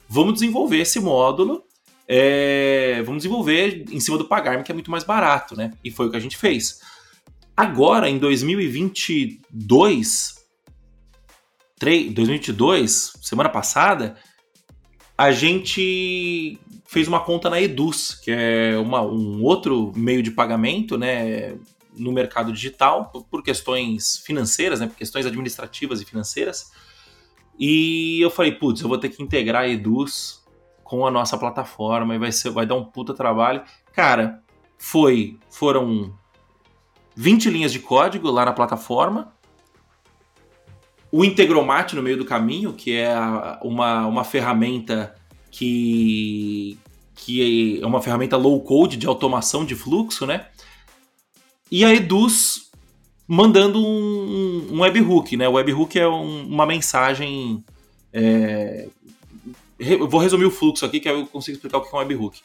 [0.08, 1.62] vamos desenvolver esse módulo,
[2.08, 5.72] é, vamos desenvolver em cima do Pagar-me, que é muito mais barato, né?
[5.84, 6.80] E foi o que a gente fez.
[7.56, 10.42] Agora, em 2022,
[11.78, 14.16] 2022, semana passada,
[15.16, 20.96] a gente fez uma conta na Eduz, que é uma, um outro meio de pagamento,
[20.96, 21.56] né,
[21.96, 26.70] no mercado digital, por questões financeiras, né, por questões administrativas e financeiras.
[27.58, 30.42] E eu falei, putz, eu vou ter que integrar a Eduz
[30.82, 33.62] com a nossa plataforma e vai ser, vai dar um puta trabalho.
[33.92, 34.42] Cara,
[34.78, 36.18] foi, foram
[37.14, 39.32] 20 linhas de código lá na plataforma,
[41.10, 43.14] o Integromat no meio do caminho, que é
[43.60, 45.14] uma, uma ferramenta
[45.50, 46.78] que,
[47.14, 50.46] que é uma ferramenta low code de automação de fluxo, né?
[51.70, 52.70] E a Eduz
[53.28, 55.48] mandando um, um webhook, né?
[55.48, 57.62] O webhook é um, uma mensagem.
[58.12, 58.88] É...
[60.08, 62.40] Vou resumir o fluxo aqui, que eu consigo explicar o que é um webhook.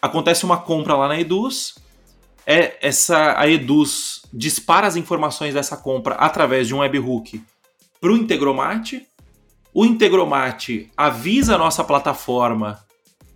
[0.00, 1.76] Acontece uma compra lá na Eduz,
[2.50, 7.44] é essa a Eduz dispara as informações dessa compra através de um webhook
[8.00, 8.94] para o Integromat.
[9.74, 12.82] O Integromat avisa a nossa plataforma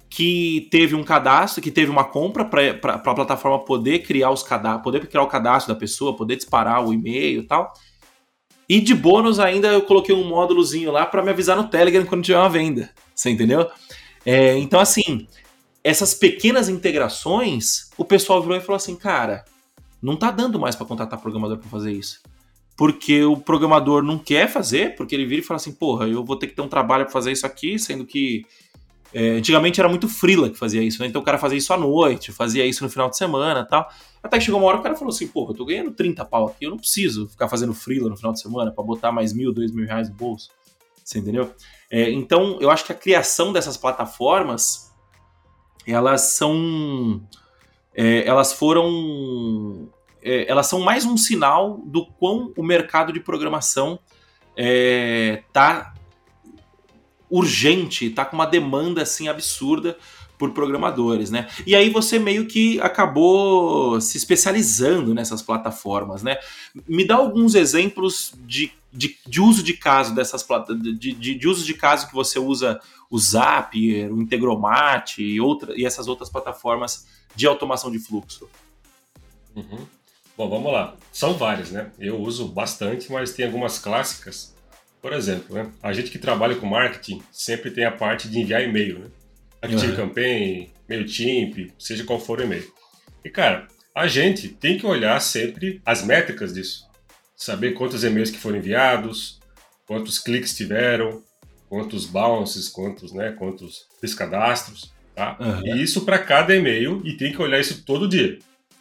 [0.08, 4.82] que teve um cadastro, que teve uma compra para a plataforma poder criar os cadastros,
[4.82, 7.70] poder criar o cadastro da pessoa, poder disparar o e-mail e tal.
[8.66, 12.24] E de bônus ainda eu coloquei um módulozinho lá para me avisar no Telegram quando
[12.24, 12.88] tiver uma venda.
[13.14, 13.70] Você entendeu?
[14.24, 15.26] É, então, assim,
[15.84, 19.44] essas pequenas integrações, o pessoal virou e falou assim, cara,
[20.00, 22.20] não tá dando mais para contratar programador para fazer isso.
[22.76, 26.36] Porque o programador não quer fazer, porque ele vira e fala assim, porra, eu vou
[26.36, 28.44] ter que ter um trabalho para fazer isso aqui, sendo que
[29.12, 31.06] é, antigamente era muito frila que fazia isso, né?
[31.06, 33.88] Então o cara fazia isso à noite, fazia isso no final de semana tal.
[34.22, 36.24] Até que chegou uma hora que o cara falou assim, porra, eu tô ganhando 30
[36.24, 39.32] pau aqui, eu não preciso ficar fazendo frila no final de semana para botar mais
[39.32, 40.48] mil, dois mil reais no bolso.
[41.04, 41.52] Você entendeu?
[41.90, 44.91] É, então eu acho que a criação dessas plataformas
[45.86, 47.22] elas são.
[47.94, 49.88] É, elas foram.
[50.22, 53.98] É, elas são mais um sinal do quão o mercado de programação
[54.56, 56.00] está é,
[57.28, 59.96] urgente, está com uma demanda assim absurda
[60.42, 61.46] por programadores, né?
[61.64, 66.36] E aí você meio que acabou se especializando nessas plataformas, né?
[66.88, 70.44] Me dá alguns exemplos de, de, de uso de caso dessas
[70.98, 75.78] de, de, de uso de caso que você usa o Zapier, o Integromat e, outra,
[75.78, 78.50] e essas outras plataformas de automação de fluxo.
[79.54, 79.86] Uhum.
[80.36, 80.96] Bom, vamos lá.
[81.12, 81.92] São várias, né?
[82.00, 84.56] Eu uso bastante, mas tem algumas clássicas.
[85.00, 85.70] Por exemplo, né?
[85.80, 89.06] a gente que trabalha com marketing sempre tem a parte de enviar e-mail, né?
[89.62, 89.96] Active uhum.
[89.96, 92.70] Campaign, MailChimp, seja qual for o e-mail.
[93.24, 96.86] E, cara, a gente tem que olhar sempre as métricas disso.
[97.36, 99.40] Saber quantos e-mails que foram enviados,
[99.86, 101.22] quantos cliques tiveram,
[101.68, 105.36] quantos bounces, quantos, né, quantos descadastros, tá?
[105.40, 105.66] Uhum.
[105.66, 108.38] E isso para cada e-mail e tem que olhar isso todo dia.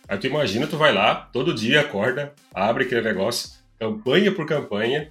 [0.08, 5.10] Aí tu imagina, tu vai lá, todo dia acorda, abre aquele negócio, campanha por campanha.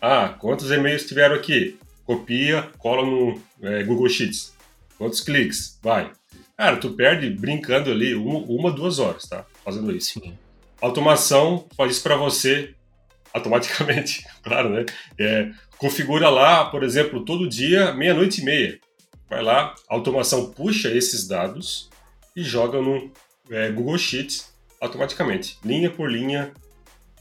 [0.00, 1.78] Ah, quantos e-mails tiveram aqui?
[2.06, 4.54] copia, cola no é, Google Sheets.
[4.98, 5.78] Quantos cliques?
[5.82, 6.10] Vai.
[6.56, 9.44] Cara, tu perde brincando ali uma, uma duas horas, tá?
[9.64, 10.18] Fazendo isso.
[10.20, 10.36] Sim.
[10.80, 12.74] Automação faz isso para você
[13.32, 14.86] automaticamente, claro, né?
[15.18, 18.80] É, configura lá, por exemplo, todo dia, meia-noite e meia.
[19.28, 21.90] Vai lá, a automação puxa esses dados
[22.34, 23.10] e joga no
[23.50, 26.52] é, Google Sheets automaticamente, linha por linha,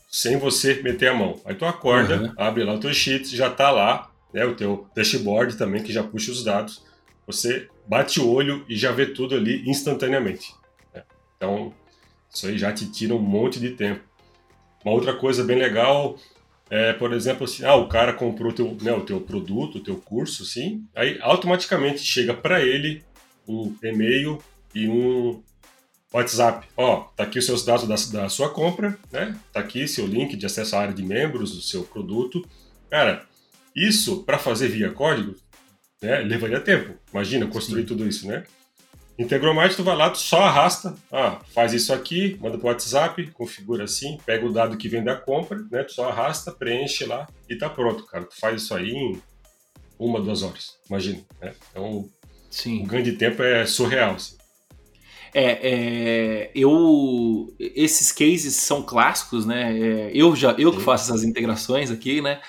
[0.10, 1.42] sem você meter a mão.
[1.46, 2.34] Aí tu acorda, uhum.
[2.38, 6.04] abre lá o teu Sheets, já tá lá, né, o teu dashboard também, que já
[6.04, 6.84] puxa os dados.
[7.28, 10.54] Você bate o olho e já vê tudo ali instantaneamente.
[10.94, 11.04] Né?
[11.36, 11.74] Então,
[12.34, 14.02] isso aí já te tira um monte de tempo.
[14.84, 16.18] Uma outra coisa bem legal
[16.70, 19.98] é, por exemplo, assim, ah, o cara comprou teu, né, o teu produto, o teu
[19.98, 23.04] curso, sim, aí automaticamente chega para ele
[23.48, 24.42] um e-mail
[24.74, 25.44] e um
[26.12, 26.68] WhatsApp.
[26.76, 29.38] Ó, tá aqui os seus dados da, da sua compra, né?
[29.54, 32.48] Tá aqui seu link de acesso à área de membros do seu produto.
[32.90, 33.26] Cara,
[33.76, 35.36] isso para fazer via código,
[36.06, 36.94] né, levaria tempo.
[37.12, 37.88] Imagina construir sim.
[37.88, 38.44] tudo isso, né?
[39.18, 43.86] Integromate, tu vai lá, tu só arrasta, ah, faz isso aqui, manda pro WhatsApp, configura
[43.86, 45.84] assim, pega o dado que vem da compra, né?
[45.84, 48.26] Tu só arrasta, preenche lá e tá pronto, cara.
[48.26, 49.22] Tu faz isso aí em
[49.98, 51.54] uma, duas horas, imagina, né?
[51.72, 52.10] Então,
[52.50, 52.84] Sim.
[52.84, 54.36] o ganho de tempo é surreal, assim.
[55.34, 59.78] É, é, eu esses cases são clássicos, né?
[59.78, 62.42] É, eu já eu que faço essas integrações aqui, né?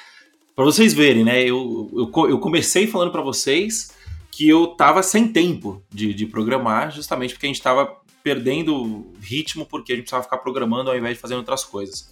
[0.56, 1.42] Para vocês verem, né?
[1.42, 3.90] Eu, eu, eu comecei falando para vocês
[4.30, 9.66] que eu tava sem tempo de, de programar, justamente porque a gente tava perdendo ritmo
[9.66, 12.10] porque a gente precisava ficar programando ao invés de fazer outras coisas.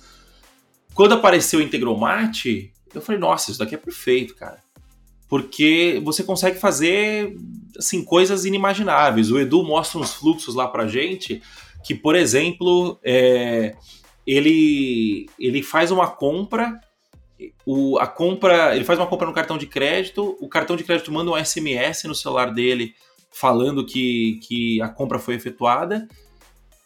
[0.93, 2.45] Quando apareceu o Integromat,
[2.95, 4.63] eu falei, nossa, isso daqui é perfeito, cara.
[5.27, 7.35] Porque você consegue fazer
[7.79, 9.31] assim coisas inimagináveis.
[9.31, 11.43] O Edu mostra uns fluxos lá pra gente
[11.83, 13.75] que, por exemplo, é,
[14.27, 16.79] ele, ele faz uma compra
[17.67, 21.13] o, a compra, ele faz uma compra no cartão de crédito, o cartão de crédito
[21.13, 22.95] manda um SMS no celular dele
[23.31, 26.09] falando que, que a compra foi efetuada.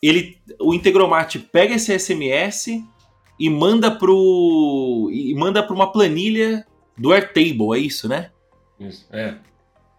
[0.03, 2.83] Ele, o Integromat pega esse SMS
[3.39, 6.67] e manda pro e manda para uma planilha
[6.97, 8.31] do Airtable, é isso, né?
[8.81, 9.37] Isso, é.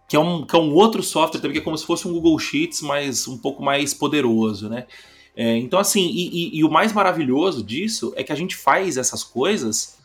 [0.08, 2.12] Que é, um, que é um outro software também, que é como se fosse um
[2.12, 4.86] Google Sheets, mas um pouco mais poderoso, né?
[5.36, 8.96] É, então, assim, e, e, e, o mais maravilhoso disso é que a gente faz
[8.96, 9.99] essas coisas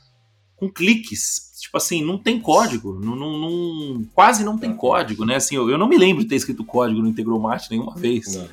[0.56, 1.52] com cliques.
[1.60, 5.36] Tipo assim, não tem código, não, não, não quase não tem código, né?
[5.36, 8.36] Assim, eu, eu, não me lembro de ter escrito código no Integromat nenhuma vez.
[8.36, 8.48] Não.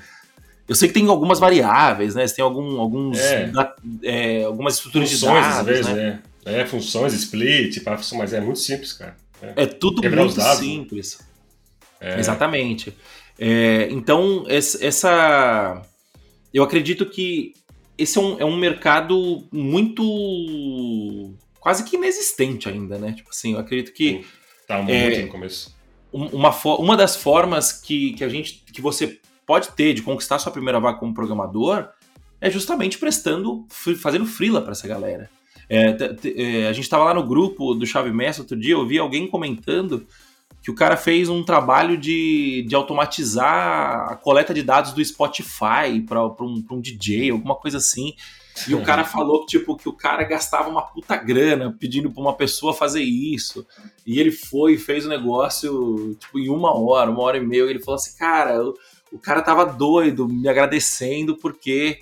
[0.67, 2.27] Eu sei que tem algumas variáveis, né?
[2.27, 3.47] Você tem algum, alguns, é.
[3.49, 6.23] Da, é, algumas estruturas funções, de dados, às vezes, né?
[6.45, 6.61] É.
[6.61, 7.83] é, funções, split,
[8.17, 9.17] mas é muito simples, cara.
[9.43, 11.19] É, é tudo Quebrar muito simples.
[12.01, 12.19] É.
[12.19, 12.97] Exatamente.
[13.38, 15.83] É, então, essa.
[16.55, 17.55] Eu acredito que
[17.97, 23.12] esse é um, é um mercado muito quase que inexistente ainda, né?
[23.12, 24.27] Tipo assim, eu acredito que.
[24.66, 25.75] Tá muito é, no começo.
[26.12, 28.64] Uma, uma das formas que, que a gente.
[28.72, 31.88] que você pode ter de conquistar sua primeira vaga como programador
[32.40, 35.31] é justamente prestando, fazendo freela para essa galera.
[35.68, 35.96] É,
[36.37, 39.29] é, a gente estava lá no grupo do Chave Mestre outro dia, eu vi alguém
[39.29, 40.05] comentando
[40.61, 46.01] que o cara fez um trabalho de, de automatizar a coleta de dados do Spotify
[46.07, 48.14] para um, um DJ, alguma coisa assim.
[48.69, 52.23] E o cara falou que, tipo, que o cara gastava uma puta grana pedindo pra
[52.23, 53.67] uma pessoa fazer isso.
[54.07, 57.65] E ele foi e fez o negócio, tipo, em uma hora, uma hora e meia.
[57.65, 58.75] E ele falou assim, cara, o,
[59.12, 62.01] o cara tava doido, me agradecendo porque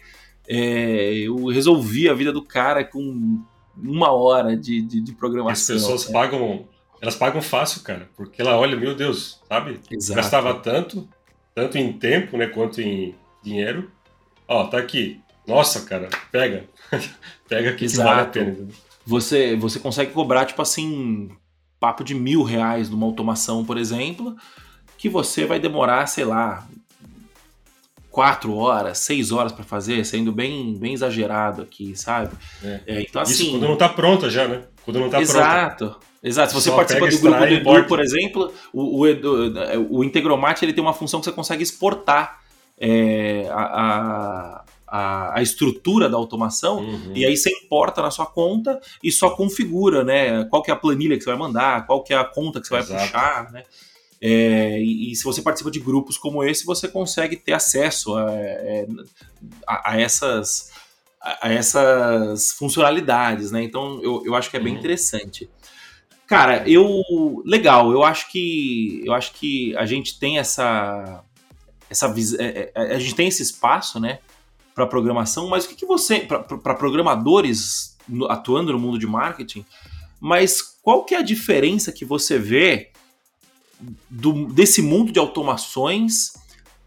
[0.49, 3.41] é, eu resolvi a vida do cara com
[3.77, 5.77] uma hora de, de, de programação.
[5.77, 6.67] As pessoas pagam,
[7.01, 9.81] elas pagam fácil, cara, porque ela olha, meu Deus, sabe?
[9.91, 10.21] Exato.
[10.21, 11.09] Gastava tanto,
[11.55, 13.91] tanto em tempo, né, quanto em dinheiro.
[14.49, 16.65] Ó, tá aqui, nossa, cara, pega.
[17.49, 18.09] pega que, Exato.
[18.09, 18.69] vale a pena.
[19.07, 21.31] Você, você consegue cobrar, tipo assim,
[21.79, 24.37] papo de mil reais numa automação, por exemplo,
[24.97, 26.69] que você vai demorar, sei lá,
[28.11, 32.35] quatro horas, seis horas para fazer, sendo bem, bem exagerado aqui, sabe?
[32.63, 32.81] É.
[32.87, 34.63] É, então, assim, Isso quando não tá pronta já, né?
[34.85, 36.11] Quando não tá exato, pronta.
[36.23, 36.51] Exato.
[36.51, 40.73] Se você Só participa do grupo do Edu, por exemplo, o, o, o Integromat ele
[40.73, 42.41] tem uma função que você consegue exportar
[42.79, 47.13] é, a, a a, a estrutura da automação uhum.
[47.15, 50.45] e aí você importa na sua conta e só configura, né?
[50.47, 52.67] Qual que é a planilha que você vai mandar, qual que é a conta que
[52.67, 52.93] você Exato.
[52.93, 53.63] vai puxar, né?
[54.21, 58.31] É, e, e, se você participa de grupos como esse, você consegue ter acesso a,
[58.33, 58.87] é,
[59.67, 60.71] a, a essas,
[61.19, 63.63] a, essas funcionalidades, né?
[63.63, 64.79] Então eu, eu acho que é bem uhum.
[64.79, 65.49] interessante.
[66.27, 67.93] Cara, eu legal.
[67.93, 71.25] Eu acho que eu acho que a gente tem essa
[71.89, 74.21] essa é, é, a gente tem esse espaço, né?
[74.75, 77.97] Para programação, mas o que, que você, para programadores
[78.29, 79.65] atuando no mundo de marketing,
[80.21, 82.91] mas qual que é a diferença que você vê
[84.09, 86.33] do, desse mundo de automações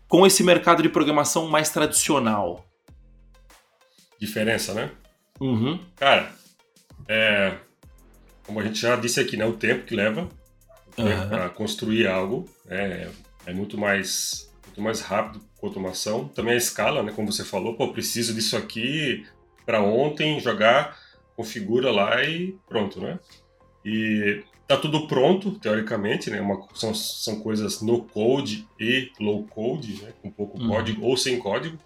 [0.07, 2.65] com esse mercado de programação mais tradicional?
[4.19, 4.91] Diferença, né?
[5.39, 5.79] Uhum.
[5.95, 6.31] Cara,
[7.07, 7.57] é,
[8.45, 10.29] como a gente já disse aqui, né, o tempo que leva
[10.97, 11.05] uhum.
[11.05, 13.09] né, para construir algo é,
[13.45, 16.27] é muito mais muito mais rápido automação.
[16.27, 19.25] Também a escala, né, como você falou, pô, preciso disso aqui
[19.65, 20.97] para ontem jogar,
[21.35, 23.19] configura lá e pronto, né?
[23.85, 26.41] E tá tudo pronto, teoricamente, né?
[26.41, 30.13] Uma, são, são coisas no code e low code, né?
[30.21, 30.69] Com pouco uhum.
[30.69, 31.77] código ou sem código.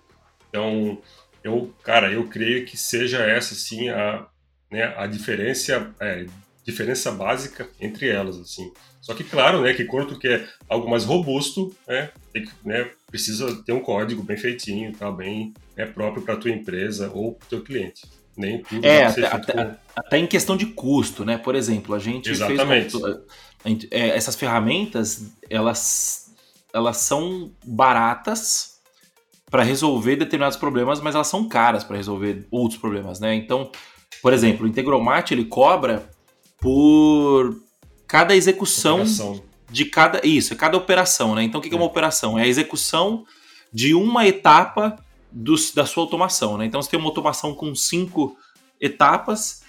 [0.50, 0.98] Então,
[1.44, 4.28] eu, cara, eu creio que seja essa, sim, a,
[4.72, 6.26] né, a diferença, é,
[6.64, 8.72] diferença básica entre elas, assim.
[9.08, 12.92] Só que, claro, né, que quando tu quer algo mais robusto, né, tem que, né,
[13.10, 17.46] precisa ter um código bem feitinho, tá, bem né, próprio para tua empresa ou para
[17.46, 18.06] o teu cliente.
[18.36, 19.76] Nem tudo é, até, até, com...
[19.96, 21.38] até, em questão de custo, né?
[21.38, 23.00] Por exemplo, a gente Exatamente.
[23.00, 23.88] fez...
[23.90, 26.36] É, essas ferramentas, elas,
[26.74, 28.82] elas são baratas
[29.50, 33.34] para resolver determinados problemas, mas elas são caras para resolver outros problemas, né?
[33.36, 33.72] Então,
[34.22, 36.10] por exemplo, o Integromat, ele cobra
[36.60, 37.67] por
[38.08, 39.44] cada execução operação.
[39.70, 40.26] de cada.
[40.26, 41.44] Isso, é cada operação, né?
[41.44, 41.88] Então o que é uma é.
[41.88, 42.40] operação?
[42.40, 43.26] É a execução
[43.72, 44.96] de uma etapa
[45.32, 46.66] dos, da sua automação, né?
[46.66, 48.38] Então você tem uma automação com cinco
[48.80, 49.62] etapas.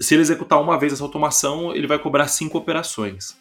[0.00, 3.36] Se ele executar uma vez essa automação, ele vai cobrar cinco operações.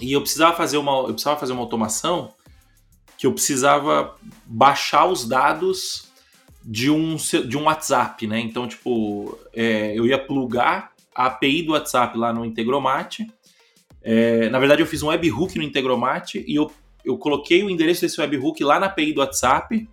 [0.00, 2.32] E eu precisava fazer uma, eu precisava fazer uma automação
[3.16, 4.14] que eu precisava
[4.46, 6.08] baixar os dados
[6.64, 8.38] de um, de um WhatsApp, né?
[8.38, 13.18] Então, tipo, é, eu ia plugar a API do WhatsApp lá no Integromat.
[14.00, 16.70] É, na verdade, eu fiz um webhook no Integromat e eu,
[17.04, 19.88] eu coloquei o endereço desse webhook lá na API do WhatsApp.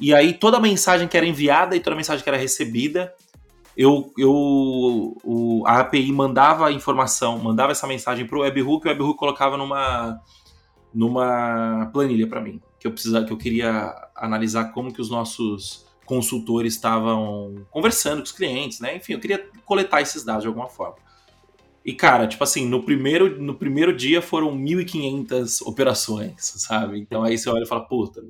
[0.00, 3.12] E aí, toda mensagem que era enviada e toda mensagem que era recebida,
[3.76, 8.88] eu, eu o, a API mandava a informação, mandava essa mensagem para o webhook e
[8.88, 10.18] o webhook colocava numa,
[10.92, 12.62] numa planilha para mim.
[12.80, 18.24] Que eu, precisava, que eu queria analisar como que os nossos consultores estavam conversando com
[18.24, 18.96] os clientes, né?
[18.96, 20.96] Enfim, eu queria coletar esses dados de alguma forma.
[21.84, 26.98] E, cara, tipo assim, no primeiro, no primeiro dia foram 1.500 operações, sabe?
[26.98, 28.22] Então aí você olha e fala, puta,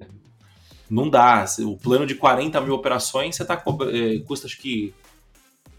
[0.88, 1.44] não dá.
[1.61, 4.94] O plano de 40 mil operações, você tá, é, custa acho que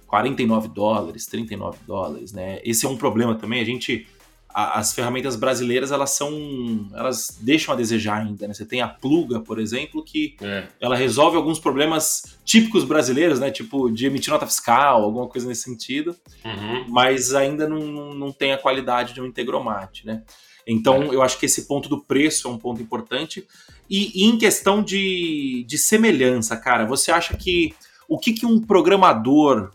[0.07, 2.59] 49 dólares, 39 dólares, né?
[2.63, 3.59] Esse é um problema também.
[3.59, 4.07] A gente
[4.53, 8.53] a, as ferramentas brasileiras elas são elas deixam a desejar ainda né?
[8.53, 10.67] você tem a pluga por exemplo que é.
[10.79, 15.63] ela resolve alguns problemas típicos brasileiros né tipo de emitir nota fiscal alguma coisa nesse
[15.63, 16.85] sentido uhum.
[16.89, 20.21] mas ainda não, não tem a qualidade de um integromat né
[20.67, 21.15] então é.
[21.15, 23.47] eu acho que esse ponto do preço é um ponto importante
[23.89, 27.73] e, e em questão de, de semelhança cara você acha que
[28.07, 29.71] o que, que um programador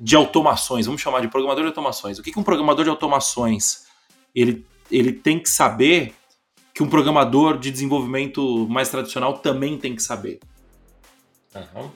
[0.00, 2.18] de automações, vamos chamar de programador de automações.
[2.18, 3.86] O que, que um programador de automações
[4.34, 6.14] ele, ele tem que saber
[6.72, 10.38] que um programador de desenvolvimento mais tradicional também tem que saber?
[11.54, 11.90] Uhum.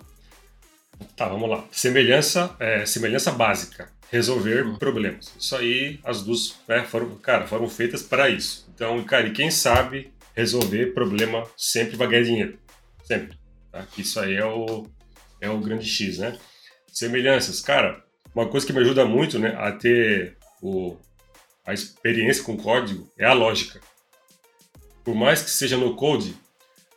[1.16, 1.64] Tá, vamos lá.
[1.70, 4.76] Semelhança, é, semelhança básica, resolver uhum.
[4.76, 5.32] problemas.
[5.38, 8.68] Isso aí, as duas, né, foram, cara, foram feitas para isso.
[8.74, 12.58] Então, cara, e quem sabe resolver problema sempre vai ganhar dinheiro,
[13.04, 13.38] sempre.
[13.70, 13.86] Tá?
[13.96, 14.86] Isso aí é o,
[15.40, 16.38] é o grande X, né?
[16.92, 20.94] Semelhanças, cara, uma coisa que me ajuda muito, né, a ter o,
[21.66, 23.80] a experiência com código é a lógica.
[25.02, 26.36] Por mais que seja no code,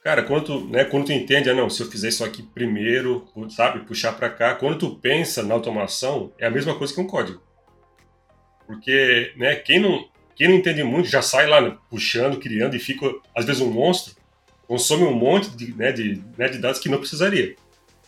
[0.04, 3.26] cara, quando tu, né, quando tu entende, ah, não, se eu fizer isso aqui primeiro,
[3.50, 7.08] sabe, puxar para cá, quando tu pensa na automação, é a mesma coisa que um
[7.08, 7.42] código.
[8.68, 12.80] Porque, né, quem não, quem não entende muito já sai lá né, puxando, criando e
[12.80, 14.14] fica, às vezes, um monstro,
[14.68, 17.56] consome um monte de, né, de, né, de dados que não precisaria.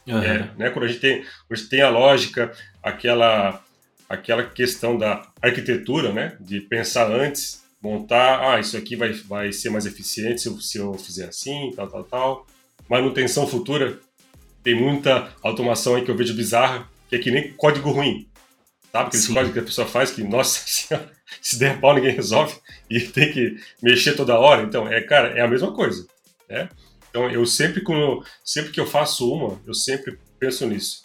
[0.07, 0.23] Uhum.
[0.23, 3.61] É, né, quando a gente tem, a gente tem a lógica, aquela,
[4.07, 9.69] aquela questão da arquitetura, né, de pensar antes, montar, ah, isso aqui vai, vai ser
[9.69, 12.47] mais eficiente se eu, se eu fizer assim, tal, tal, tal.
[12.89, 13.99] Manutenção futura,
[14.63, 18.27] tem muita automação aí que eu vejo bizarra, que é que nem código ruim.
[18.91, 19.09] Sabe?
[19.09, 21.11] Aquele código que a pessoa faz que, nossa senhora,
[21.41, 22.55] se der pau ninguém resolve
[22.89, 24.63] e tem que mexer toda hora.
[24.63, 26.07] Então, é, cara, é a mesma coisa.
[26.49, 26.69] Né?
[27.17, 31.01] Então, eu sempre, quando, sempre que eu faço uma, eu sempre penso nisso.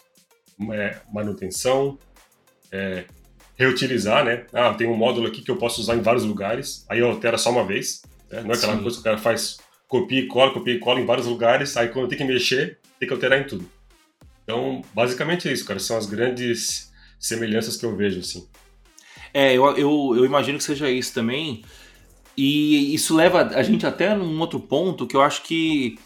[0.71, 1.97] É, manutenção,
[2.71, 3.05] é,
[3.55, 4.45] reutilizar, né?
[4.53, 7.39] Ah, tem um módulo aqui que eu posso usar em vários lugares, aí eu altero
[7.39, 8.03] só uma vez.
[8.29, 8.43] Né?
[8.43, 8.83] Não é aquela Sim.
[8.83, 9.57] coisa que o cara faz
[9.87, 13.07] copia e cola, copia e cola em vários lugares, aí quando tem que mexer, tem
[13.07, 13.67] que alterar em tudo.
[14.43, 15.79] Então, basicamente é isso, cara.
[15.79, 18.47] São as grandes semelhanças que eu vejo, assim.
[19.33, 21.63] É, eu, eu, eu imagino que seja isso também.
[22.35, 25.97] E isso leva a gente até num outro ponto que eu acho que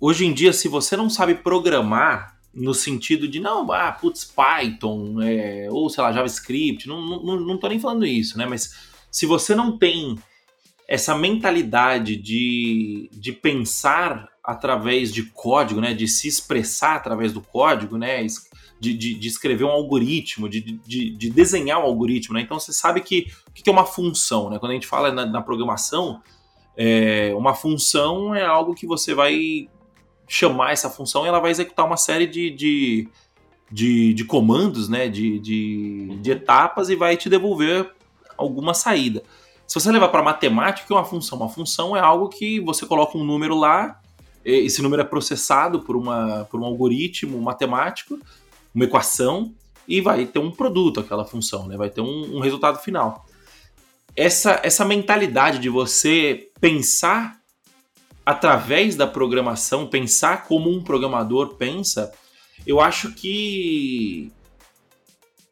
[0.00, 5.22] hoje em dia, se você não sabe programar, no sentido de não, ah, putz, Python,
[5.22, 8.44] é, ou sei lá, JavaScript, não, não, não tô nem falando isso, né?
[8.44, 8.74] Mas
[9.10, 10.18] se você não tem
[10.88, 17.96] essa mentalidade de, de pensar através de código, né, de se expressar através do código,
[17.96, 18.26] né,
[18.80, 22.72] de, de, de escrever um algoritmo, de, de, de, desenhar um algoritmo, né, então você
[22.72, 26.22] sabe que o que é uma função, né, quando a gente fala na, na programação,
[26.76, 29.68] é, uma função é algo que você vai
[30.26, 33.08] chamar essa função e ela vai executar uma série de, de,
[33.70, 37.92] de, de comandos, né, de, de, de etapas e vai te devolver
[38.38, 39.22] alguma saída.
[39.66, 41.38] Se você levar para matemática, o que é uma função?
[41.38, 44.00] Uma função é algo que você coloca um número lá,
[44.44, 48.18] esse número é processado por, uma, por um algoritmo matemático,
[48.74, 49.54] uma equação,
[49.86, 51.76] e vai ter um produto aquela função, né?
[51.76, 53.26] vai ter um, um resultado final.
[54.14, 57.40] Essa, essa mentalidade de você pensar
[58.24, 62.12] através da programação, pensar como um programador pensa,
[62.64, 64.30] eu acho que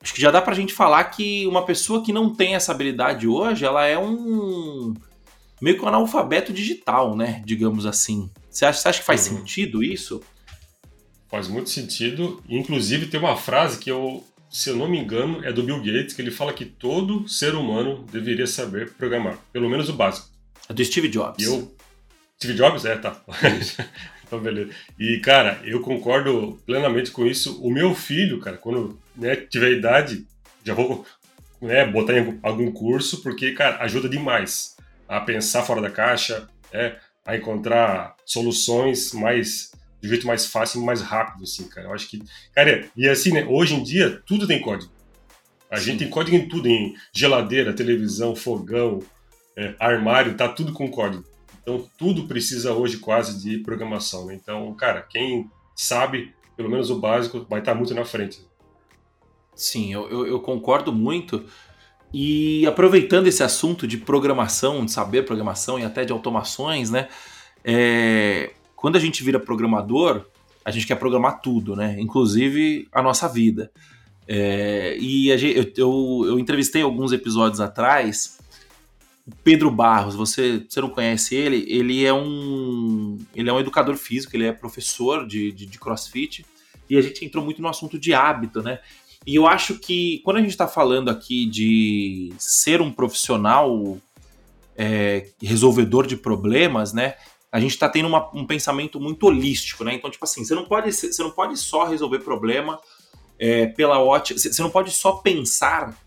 [0.01, 3.27] acho que já dá pra gente falar que uma pessoa que não tem essa habilidade
[3.27, 4.95] hoje, ela é um
[5.61, 7.43] meio que um analfabeto digital, né?
[7.45, 8.31] Digamos assim.
[8.49, 9.39] Você acha, você acha que faz uhum.
[9.39, 10.23] sentido isso?
[11.31, 12.43] Faz muito sentido.
[12.49, 16.15] Inclusive tem uma frase que eu, se eu não me engano, é do Bill Gates,
[16.15, 20.29] que ele fala que todo ser humano deveria saber programar, pelo menos o básico.
[20.69, 21.43] É do Steve Jobs.
[21.43, 21.75] E eu
[22.39, 22.85] Steve Jobs?
[22.85, 23.21] É, tá.
[24.25, 24.71] então, beleza.
[24.99, 27.61] E, cara, eu concordo plenamente com isso.
[27.61, 30.25] O meu filho, cara, quando né, tiver idade,
[30.65, 31.05] já vou
[31.61, 34.77] né, botar em algum curso, porque, cara, ajuda demais
[35.09, 40.85] a pensar fora da caixa, é, a encontrar soluções mais de jeito mais fácil e
[40.85, 41.89] mais rápido, assim, cara.
[41.89, 42.23] Eu acho que.
[42.55, 43.45] Cara, e assim, né?
[43.49, 44.93] Hoje em dia, tudo tem código.
[45.71, 45.85] A Sim.
[45.85, 49.01] gente tem código em tudo, em geladeira, televisão, fogão,
[49.57, 51.25] é, armário, tá tudo com código.
[51.61, 54.27] Então, tudo precisa hoje quase de programação.
[54.27, 54.35] Né?
[54.35, 58.41] Então, cara, quem sabe, pelo menos o básico, vai estar muito na frente.
[59.55, 61.45] Sim, eu, eu, eu concordo muito.
[62.15, 67.09] E aproveitando esse assunto de programação, de saber programação e até de automações, né?
[67.63, 70.25] É, quando a gente vira programador,
[70.65, 71.97] a gente quer programar tudo, né?
[71.99, 73.73] Inclusive a nossa vida.
[74.27, 78.39] É, e gente, eu, eu, entrevistei alguns episódios atrás
[79.43, 81.65] Pedro Barros, você, você não conhece ele?
[81.67, 86.45] Ele é um ele é um educador físico, ele é professor de, de, de crossfit
[86.89, 88.79] e a gente entrou muito no assunto de hábito, né?
[89.27, 93.99] E eu acho que quando a gente está falando aqui de ser um profissional
[94.77, 97.15] é, resolvedor de problemas, né?
[97.59, 99.93] A gente está tendo uma, um pensamento muito holístico, né?
[99.95, 102.79] Então, tipo assim, você não pode, você não pode só resolver problema
[103.37, 105.99] é, pela ótica, você não pode só pensar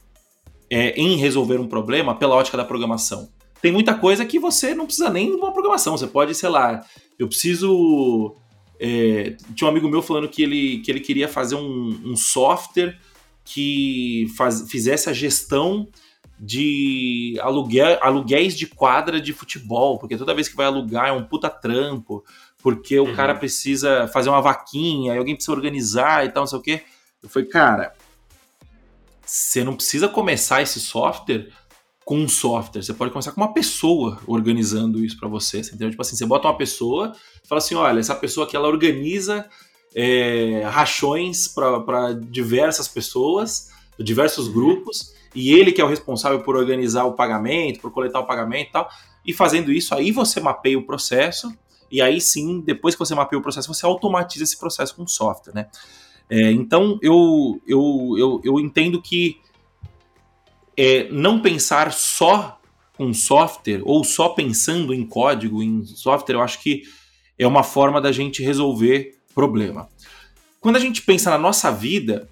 [0.70, 3.30] é, em resolver um problema pela ótica da programação.
[3.62, 5.98] Tem muita coisa que você não precisa nem de uma programação.
[5.98, 6.82] Você pode, sei lá,
[7.20, 8.38] eu preciso.
[8.80, 12.98] É, tinha um amigo meu falando que ele, que ele queria fazer um, um software
[13.44, 15.88] que faz, fizesse a gestão
[16.44, 21.24] de aluguel, aluguéis de quadra de futebol, porque toda vez que vai alugar é um
[21.24, 22.26] puta trampo,
[22.58, 23.16] porque o uhum.
[23.16, 26.84] cara precisa fazer uma vaquinha, e alguém precisa organizar e tal, não sei o quê.
[27.22, 27.94] Eu falei, cara,
[29.24, 31.50] você não precisa começar esse software
[32.04, 35.92] com um software, você pode começar com uma pessoa organizando isso para você, você entendeu?
[35.92, 37.14] Tipo assim, você bota uma pessoa,
[37.48, 39.48] fala assim, olha, essa pessoa aqui ela organiza
[39.94, 43.70] é, rachões para diversas pessoas,
[44.00, 44.54] diversos uhum.
[44.54, 48.70] grupos, e ele que é o responsável por organizar o pagamento, por coletar o pagamento
[48.70, 48.90] e tal,
[49.26, 51.54] e fazendo isso, aí você mapeia o processo,
[51.90, 55.54] e aí sim, depois que você mapeia o processo, você automatiza esse processo com software,
[55.54, 55.68] né?
[56.30, 59.42] É, então eu, eu, eu, eu entendo que
[60.78, 62.58] é, não pensar só
[62.96, 66.84] com software ou só pensando em código, em software, eu acho que
[67.38, 69.90] é uma forma da gente resolver problema.
[70.60, 72.30] Quando a gente pensa na nossa vida,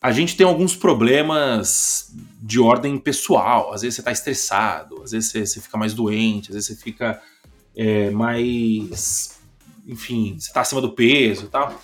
[0.00, 3.72] a gente tem alguns problemas de ordem pessoal.
[3.72, 6.76] Às vezes você está estressado, às vezes você, você, fica mais doente, às vezes você
[6.76, 7.20] fica
[7.76, 9.40] é, mais.
[9.86, 11.80] Enfim, você está acima do peso e tal.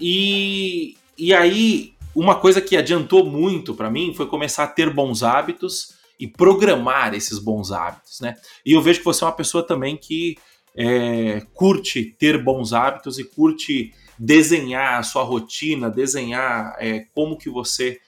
[0.00, 5.22] E, e aí, uma coisa que adiantou muito para mim foi começar a ter bons
[5.22, 8.36] hábitos e programar esses bons hábitos, né?
[8.64, 10.38] E eu vejo que você é uma pessoa também que
[10.76, 17.50] é, curte ter bons hábitos e curte desenhar a sua rotina, desenhar é, como que
[17.50, 18.00] você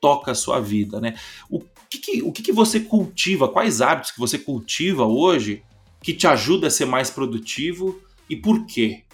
[0.00, 1.14] toca a sua vida, né?
[1.48, 3.48] O que, que o que, que você cultiva?
[3.48, 5.62] Quais hábitos que você cultiva hoje
[6.02, 9.04] que te ajuda a ser mais produtivo e por quê?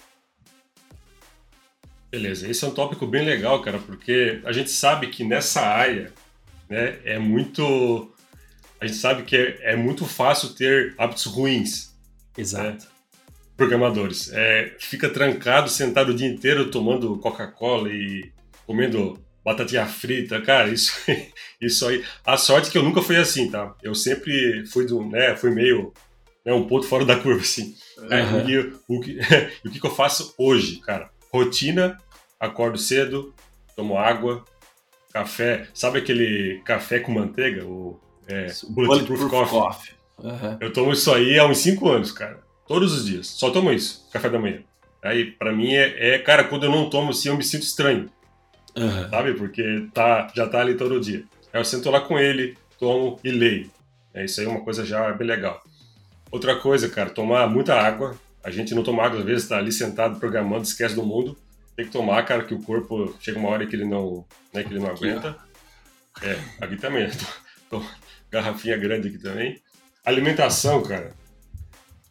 [2.11, 6.11] Beleza, esse é um tópico bem legal, cara, porque a gente sabe que nessa área,
[6.69, 8.13] né, é muito.
[8.81, 11.95] A gente sabe que é, é muito fácil ter hábitos ruins.
[12.37, 12.83] Exato.
[12.85, 12.90] Né?
[13.61, 14.31] Programadores.
[14.33, 18.31] É, fica trancado, sentado o dia inteiro tomando Coca-Cola e
[18.65, 20.93] comendo batatinha frita, cara, isso,
[21.61, 22.03] isso aí.
[22.25, 23.75] A sorte é que eu nunca fui assim, tá?
[23.83, 25.93] Eu sempre fui do, né, fui meio
[26.43, 27.75] né, um ponto fora da curva, assim.
[27.99, 28.49] Uhum.
[28.49, 28.57] E,
[28.87, 29.19] o, que,
[29.63, 31.11] o que eu faço hoje, cara?
[31.31, 31.97] Rotina,
[32.39, 33.33] acordo cedo,
[33.75, 34.43] tomo água,
[35.13, 35.67] café.
[35.73, 37.63] Sabe aquele café com manteiga?
[37.63, 39.59] O é, Bulletproof, Bulletproof Coffee.
[39.59, 39.93] coffee.
[40.17, 40.57] Uhum.
[40.59, 42.50] Eu tomo isso aí há uns 5 anos, cara.
[42.71, 43.27] Todos os dias.
[43.27, 44.61] Só tomo isso, café da manhã.
[45.03, 48.09] Aí, pra mim, é, é cara, quando eu não tomo assim, eu me sinto estranho.
[48.77, 49.09] Uhum.
[49.09, 49.33] Sabe?
[49.33, 51.25] Porque tá, já tá ali todo dia.
[51.51, 53.69] Aí eu sento lá com ele, tomo e leio.
[54.13, 55.61] É, isso aí é uma coisa já bem legal.
[56.31, 58.17] Outra coisa, cara, tomar muita água.
[58.41, 61.37] A gente não toma água, às vezes tá ali sentado programando, esquece do mundo.
[61.75, 64.69] Tem que tomar, cara, que o corpo chega uma hora que ele não, né, que
[64.69, 65.35] ele não aguenta.
[66.21, 67.09] É, aqui também.
[67.69, 67.85] Tô, tô,
[68.31, 69.61] garrafinha grande aqui também.
[70.05, 71.19] Alimentação, cara.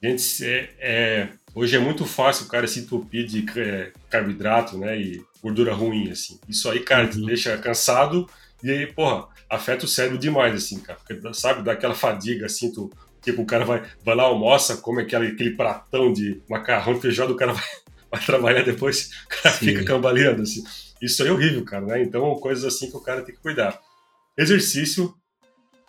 [0.02, 4.98] Gente, é, é, hoje é muito fácil o cara se entupir de é, carboidrato, né?
[4.98, 6.38] E gordura ruim, assim.
[6.48, 7.10] Isso aí, cara, uhum.
[7.10, 8.26] te deixa cansado
[8.62, 10.98] e aí, porra, afeta o cérebro demais, assim, cara.
[10.98, 12.90] Porque, sabe, dá aquela fadiga, assim, tu,
[13.22, 17.36] tipo, o cara vai, vai lá, almoça, come aquele, aquele pratão de macarrão feijão, o
[17.36, 17.64] cara vai,
[18.10, 19.66] vai trabalhar depois, o cara Sim.
[19.66, 20.62] fica cambaleando, assim.
[21.00, 22.02] Isso aí é horrível, cara, né?
[22.02, 23.80] Então, coisas assim que o cara tem que cuidar.
[24.36, 25.14] Exercício,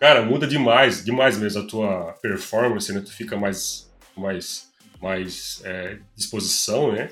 [0.00, 3.00] cara, muda demais, demais mesmo a tua performance, né?
[3.00, 4.68] Tu fica mais, mais,
[5.00, 7.10] mais é, disposição, né?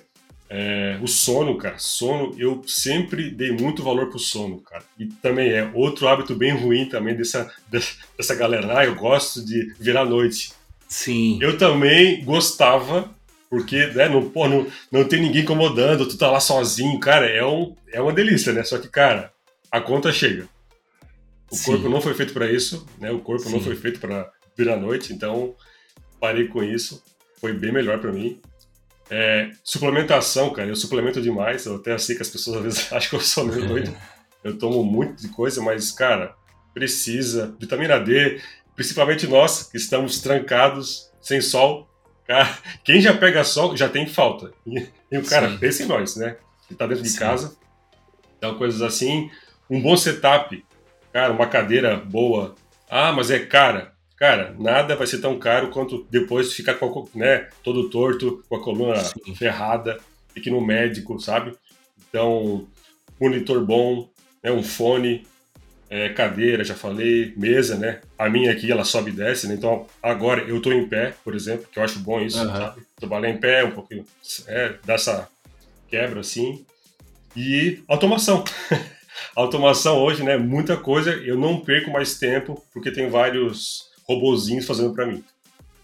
[0.53, 4.83] É, o sono, cara, sono, eu sempre dei muito valor pro sono, cara.
[4.99, 7.49] E também é outro hábito bem ruim também dessa,
[8.19, 8.79] dessa galera.
[8.79, 10.53] Ah, eu gosto de virar noite.
[10.89, 11.39] Sim.
[11.41, 13.09] Eu também gostava,
[13.49, 17.47] porque né, não, pô, não, não tem ninguém incomodando, tu tá lá sozinho, cara, é,
[17.47, 18.65] um, é uma delícia, né?
[18.65, 19.33] Só que, cara,
[19.71, 20.49] a conta chega.
[21.49, 21.73] O Sim.
[21.73, 23.13] corpo não foi feito para isso, né?
[23.13, 23.53] O corpo Sim.
[23.53, 25.55] não foi feito para virar noite, então
[26.21, 27.03] parei com isso.
[27.41, 28.41] Foi bem melhor para mim.
[29.11, 31.67] É, suplementação, cara, eu suplemento demais.
[31.67, 33.97] Eu até sei que as pessoas às vezes acham que eu sou meio doido.
[34.43, 36.35] Eu tomo muito de coisa, mas, cara,
[36.73, 37.55] precisa.
[37.61, 38.41] Vitamina D,
[38.75, 41.87] principalmente nós que estamos trancados, sem sol.
[42.27, 42.49] Cara,
[42.83, 44.51] quem já pega sol já tem falta.
[44.67, 45.59] E, e cara, Sim.
[45.59, 46.39] pensa em nós, né?
[46.67, 47.19] Que tá dentro de Sim.
[47.19, 47.55] casa.
[48.39, 49.31] Então, coisas assim.
[49.69, 50.65] Um bom setup.
[51.13, 52.55] Cara, uma cadeira boa.
[52.89, 53.93] Ah, mas é cara.
[54.21, 58.63] Cara, nada vai ser tão caro quanto depois ficar com, né, todo torto, com a
[58.63, 59.35] coluna Sim.
[59.35, 59.99] ferrada,
[60.35, 61.55] tem que ir no médico, sabe?
[62.07, 62.69] Então,
[63.19, 64.11] monitor bom,
[64.45, 65.27] né, um fone,
[65.89, 68.03] é, cadeira, já falei, mesa, né?
[68.19, 69.55] A minha aqui, ela sobe e desce, né?
[69.55, 72.53] Então, agora eu tô em pé, por exemplo, que eu acho bom isso, uhum.
[72.53, 72.83] sabe?
[72.97, 74.05] Trabalhar em pé, um pouquinho,
[74.47, 75.31] é, dá essa
[75.89, 76.67] quebra, assim.
[77.35, 78.45] E automação.
[79.35, 80.37] automação hoje, né?
[80.37, 85.23] Muita coisa, eu não perco mais tempo, porque tem vários robozinhos fazendo para mim.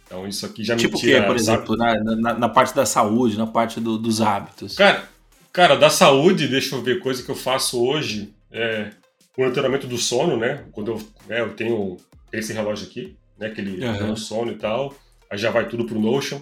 [0.06, 1.20] Então isso aqui já tipo me tira...
[1.20, 4.76] Tipo o por exemplo, na, na, na, parte da saúde, na parte do, dos hábitos?
[4.76, 5.08] Cara,
[5.52, 8.90] cara, da saúde, deixa eu ver, coisa que eu faço hoje, é
[9.36, 10.64] monitoramento do sono, né?
[10.72, 11.98] Quando eu, né, eu tenho
[12.32, 14.12] esse relógio aqui, né, que ele uhum.
[14.12, 14.94] o sono e tal,
[15.30, 16.40] aí já vai tudo pro Notion,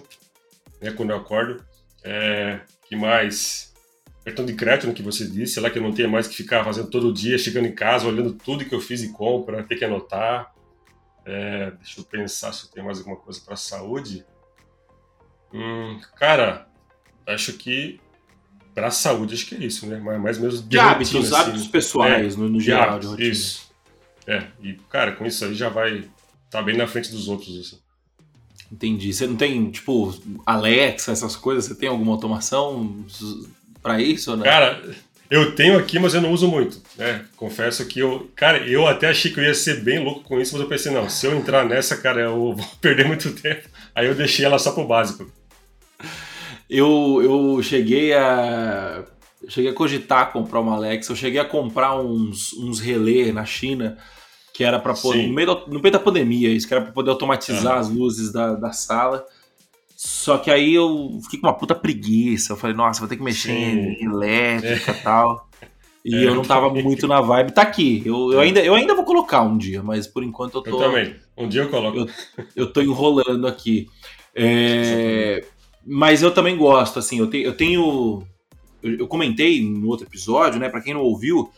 [0.81, 1.63] né, quando eu acordo.
[2.03, 3.73] É, que mais?
[4.23, 6.63] Cartão de crédito, né, que você disse, lá que eu não tenho mais que ficar
[6.63, 9.85] fazendo todo dia, chegando em casa, olhando tudo que eu fiz e compra, ter que
[9.85, 10.54] anotar.
[11.25, 14.25] É, deixa eu pensar se tem mais alguma coisa para saúde.
[15.53, 16.67] Hum, cara,
[17.25, 17.99] acho que
[18.73, 19.97] para saúde acho que é isso, né?
[19.97, 21.71] Mais mesmo de, de hábitos, rotina, hábitos assim.
[21.71, 23.71] pessoais, é, no, no geral, hábitos, de Isso.
[24.27, 26.07] É, e cara, com isso aí já vai
[26.49, 27.79] tá bem na frente dos outros assim.
[28.71, 29.13] Entendi.
[29.13, 30.13] Você não tem, tipo,
[30.45, 31.65] Alexa, essas coisas?
[31.65, 33.05] Você tem alguma automação
[33.81, 34.35] para isso?
[34.35, 34.43] Né?
[34.43, 34.95] Cara,
[35.29, 37.25] eu tenho aqui, mas eu não uso muito, né?
[37.35, 40.53] Confesso que eu, cara, eu até achei que eu ia ser bem louco com isso,
[40.53, 43.67] mas eu pensei, não, se eu entrar nessa, cara, eu vou perder muito tempo.
[43.93, 45.29] Aí eu deixei ela só pro básico.
[46.69, 49.03] Eu, eu cheguei a
[49.47, 53.95] cheguei a cogitar comprar uma Alexa, eu cheguei a comprar uns, uns relé na China
[54.55, 57.09] que era para no meio, do, no meio da pandemia, isso que era para poder
[57.09, 59.25] automatizar as luzes da, da sala.
[60.05, 62.53] Só que aí eu fiquei com uma puta preguiça.
[62.53, 63.95] Eu falei, nossa, vou ter que mexer Sim.
[63.99, 65.01] em elétrica e é.
[65.01, 65.49] tal.
[66.05, 67.53] E é, eu não tava muito na vibe.
[67.53, 68.03] Tá aqui.
[68.05, 68.43] Eu, eu, é.
[68.43, 70.69] ainda, eu ainda vou colocar um dia, mas por enquanto eu tô.
[70.69, 71.15] Eu também.
[71.35, 71.97] Um dia eu coloco.
[71.97, 72.07] Eu,
[72.55, 73.89] eu tô enrolando aqui.
[74.35, 75.43] É,
[75.83, 77.17] mas eu também gosto, assim.
[77.17, 78.21] Eu, te, eu tenho.
[78.83, 80.69] Eu, eu comentei no outro episódio, né?
[80.69, 81.51] Pra quem não ouviu,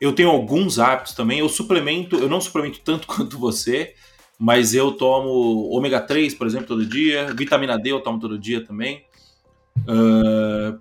[0.00, 1.40] eu tenho alguns hábitos também.
[1.40, 3.94] Eu suplemento, eu não suplemento tanto quanto você
[4.38, 8.64] mas eu tomo ômega 3, por exemplo, todo dia, vitamina D eu tomo todo dia
[8.64, 9.04] também.
[9.78, 10.78] Uh,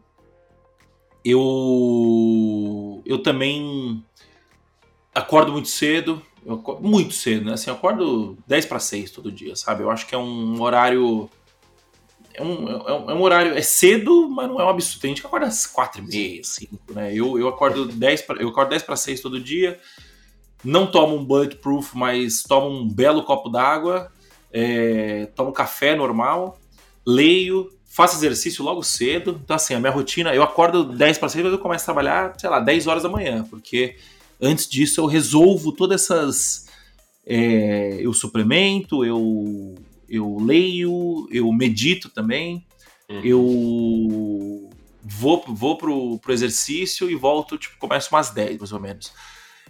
[1.25, 4.03] eu, eu também
[5.13, 7.53] acordo muito cedo, acordo muito cedo, né?
[7.53, 9.83] Assim, eu acordo 10 para 6 todo dia, sabe?
[9.83, 11.29] Eu acho que é um horário
[12.37, 15.01] é um, é, um, é um horário, é cedo, mas não é um absurdo.
[15.01, 17.11] Tem gente que acorda às quatro e meia, cinco, né?
[17.11, 19.79] Eu, eu acordo 10 para eu acordo 10 para 6 todo dia.
[20.63, 24.11] Não tomo um bulletproof, mas tomo um belo copo d'água,
[24.51, 26.59] é, tomo café normal,
[27.05, 29.39] leio, faço exercício logo cedo.
[29.43, 32.33] Então, assim, a minha rotina, eu acordo 10 para 6, mas eu começo a trabalhar,
[32.37, 33.95] sei lá, 10 horas da manhã, porque
[34.41, 36.67] antes disso eu resolvo todas essas.
[37.25, 39.75] É, eu suplemento, eu
[40.09, 42.65] eu leio, eu medito também,
[43.09, 43.21] uhum.
[43.23, 44.69] eu
[45.03, 49.11] vou, vou pro, pro exercício e volto, tipo, começo umas 10, mais ou menos.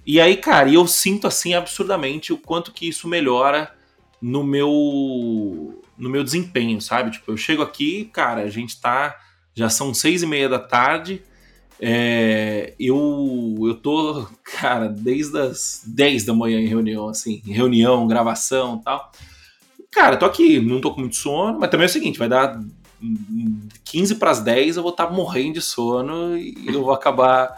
[0.08, 3.76] E aí, cara, eu sinto assim absurdamente o quanto que isso melhora
[4.22, 7.12] no meu no meu desempenho, sabe?
[7.12, 9.16] Tipo, eu chego aqui, cara, a gente tá.
[9.54, 11.22] Já são seis e meia da tarde.
[11.80, 18.08] É, eu, eu tô, cara, desde as 10 da manhã em reunião, assim, em reunião,
[18.08, 19.12] gravação tal
[19.98, 22.62] cara, tô aqui, não tô com muito sono, mas também é o seguinte, vai dar
[23.84, 27.58] 15 para as 10, eu vou estar tá morrendo de sono e eu vou acabar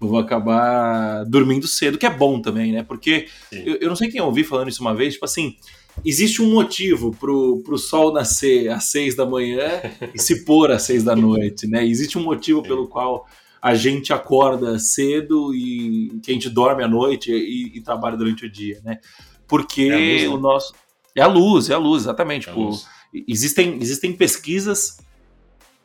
[0.00, 2.82] eu vou acabar dormindo cedo, que é bom também, né?
[2.82, 5.56] Porque eu, eu, não sei quem ouvi falando isso uma vez, tipo assim,
[6.04, 9.68] existe um motivo pro, pro sol nascer às 6 da manhã
[10.14, 11.84] e se pôr às 6 da noite, né?
[11.86, 13.26] Existe um motivo pelo qual
[13.60, 18.46] a gente acorda cedo e que a gente dorme à noite e, e trabalha durante
[18.46, 18.98] o dia, né?
[19.48, 20.28] Porque é né?
[20.28, 20.72] o nosso
[21.18, 22.48] é a luz, é a luz, exatamente.
[22.48, 22.86] É tipo, luz.
[23.26, 24.98] Existem, existem pesquisas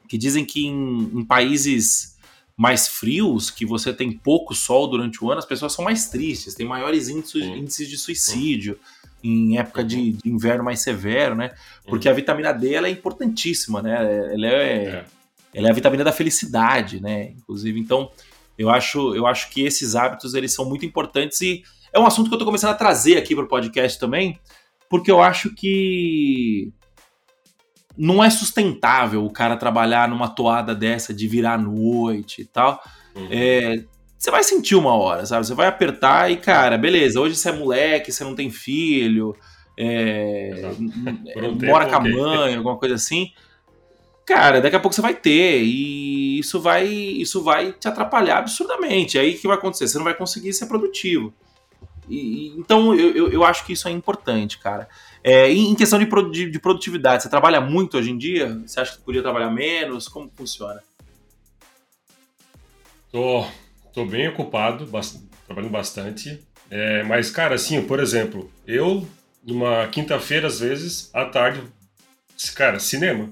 [0.07, 2.12] que dizem que em, em, países
[2.55, 6.53] mais frios, que você tem pouco sol durante o ano, as pessoas são mais tristes,
[6.53, 8.79] tem maiores índices, índices de suicídio
[9.23, 11.51] em época de, de, inverno mais severo, né?
[11.87, 14.33] Porque a vitamina D ela é importantíssima, né?
[14.33, 15.05] Ela é, é,
[15.53, 17.31] ela é a vitamina da felicidade, né?
[17.31, 18.11] Inclusive, então
[18.57, 22.27] eu acho, eu acho que esses hábitos eles são muito importantes e é um assunto
[22.27, 24.39] que eu estou começando a trazer aqui para o podcast também,
[24.89, 26.73] porque eu acho que
[27.97, 32.83] não é sustentável o cara trabalhar numa toada dessa de virar noite e tal.
[33.15, 33.27] Uhum.
[33.29, 33.83] É,
[34.17, 35.45] você vai sentir uma hora, sabe?
[35.45, 39.35] Você vai apertar e, cara, beleza, hoje você é moleque, você não tem filho,
[39.77, 40.71] é,
[41.61, 43.31] mora com a mãe, alguma coisa assim.
[44.25, 49.19] Cara, daqui a pouco você vai ter e isso vai, isso vai te atrapalhar absurdamente.
[49.19, 49.87] Aí o que vai acontecer?
[49.87, 51.33] Você não vai conseguir ser produtivo.
[52.09, 54.87] E, então eu, eu, eu, acho que isso é importante, cara.
[55.23, 58.59] É, em questão de, de, de, produtividade, você trabalha muito hoje em dia?
[58.65, 60.09] Você acha que podia trabalhar menos?
[60.09, 60.83] Como funciona?
[63.09, 63.45] Tô,
[63.93, 64.85] tô bem ocupado,
[65.45, 66.45] trabalhando bastante.
[66.69, 69.07] É, mas, cara, assim, por exemplo, eu,
[69.41, 71.61] numa quinta-feira, às vezes, à tarde,
[72.53, 73.31] cara, cinema.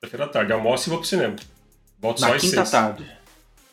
[0.00, 1.36] Quinta-feira à tarde, almoço e vou pro cinema.
[1.98, 2.70] Volto Na só às quinta seis.
[2.70, 3.06] tarde.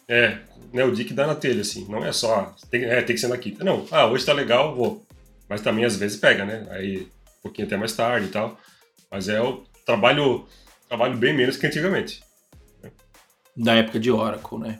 [0.09, 0.39] É,
[0.73, 1.85] né, o dia dá na telha, assim.
[1.87, 3.63] Não é só, tem, é, tem que ser na quinta.
[3.63, 5.06] Não, ah, hoje tá legal, vou.
[5.49, 6.67] Mas também às vezes pega, né?
[6.71, 8.59] Aí um pouquinho até mais tarde e tal.
[9.09, 10.45] Mas é o trabalho,
[10.87, 12.21] trabalho bem menos que antigamente.
[13.55, 14.79] Da época de Oracle, né?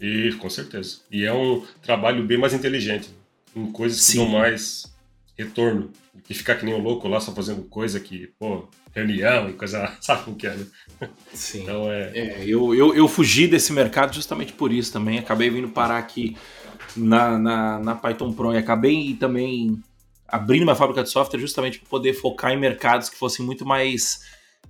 [0.00, 0.98] E, com certeza.
[1.10, 3.10] E é um trabalho bem mais inteligente.
[3.54, 4.18] Com coisas que Sim.
[4.18, 4.94] dão mais
[5.38, 5.90] retorno.
[6.24, 9.96] Que ficar que nem um louco lá só fazendo coisa que, pô, reunião e coisa,
[10.00, 10.66] sabe como que é, né?
[11.32, 11.62] Sim.
[11.62, 12.18] Então é.
[12.18, 15.18] é eu, eu, eu fugi desse mercado justamente por isso também.
[15.18, 16.36] Acabei vindo parar aqui
[16.96, 19.80] na, na, na Python Pro e acabei também
[20.28, 24.20] abrindo uma fábrica de software justamente para poder focar em mercados que fossem muito mais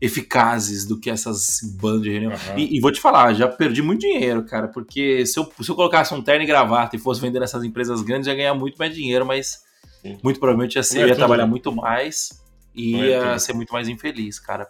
[0.01, 2.33] eficazes do que essas bandas de reunião.
[2.33, 2.59] Uhum.
[2.59, 5.75] E, e, vou te falar, já perdi muito dinheiro, cara, porque se eu, se eu
[5.75, 8.95] colocasse um terno e gravata e fosse vender nessas empresas grandes, ia ganhar muito mais
[8.95, 9.63] dinheiro, mas
[10.03, 10.19] Sim.
[10.23, 11.51] muito provavelmente ia, ser, é ia trabalhar né?
[11.51, 12.43] muito mais
[12.75, 14.69] e é ia ser muito mais infeliz, cara.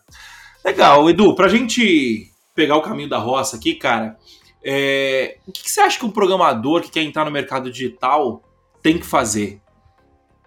[0.64, 4.16] Legal, Edu, pra gente pegar o caminho da roça aqui, cara,
[4.64, 5.38] é...
[5.46, 8.42] o que, que você acha que um programador que quer entrar no mercado digital
[8.80, 9.60] tem que fazer?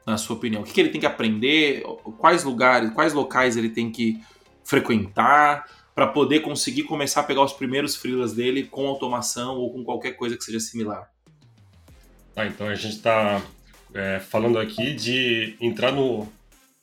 [0.09, 0.61] Na sua opinião?
[0.61, 1.83] O que, que, ele tem que aprender?
[2.17, 4.19] Quais lugares, quais locais ele tem que
[4.63, 9.83] frequentar para poder conseguir começar a pegar os primeiros freelas dele com automação ou com
[9.83, 11.09] qualquer coisa que seja similar?
[12.35, 13.41] Ah, então a gente está
[13.93, 16.27] é, falando aqui de entrar no,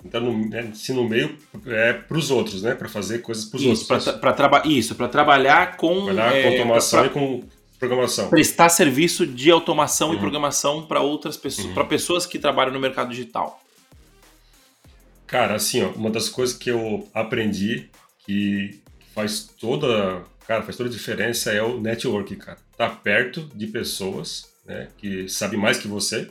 [0.05, 2.75] entrar no, né, se no meio é, para os outros, né?
[2.75, 3.87] Para fazer coisas para os outros.
[3.87, 6.05] Pra, pra traba isso, para trabalhar com.
[6.05, 7.45] Trabalhar é, com automação pra, e com
[7.79, 8.29] programação.
[8.29, 10.15] Prestar serviço de automação uhum.
[10.15, 11.75] e programação para outras pessoas, uhum.
[11.75, 13.63] para pessoas que trabalham no mercado digital.
[15.27, 17.91] Cara, assim, ó, uma das coisas que eu aprendi
[18.25, 18.81] que
[19.15, 22.59] faz toda, cara, faz toda a diferença é o network, cara.
[22.77, 26.29] Tá perto de pessoas, né, que sabem mais que você,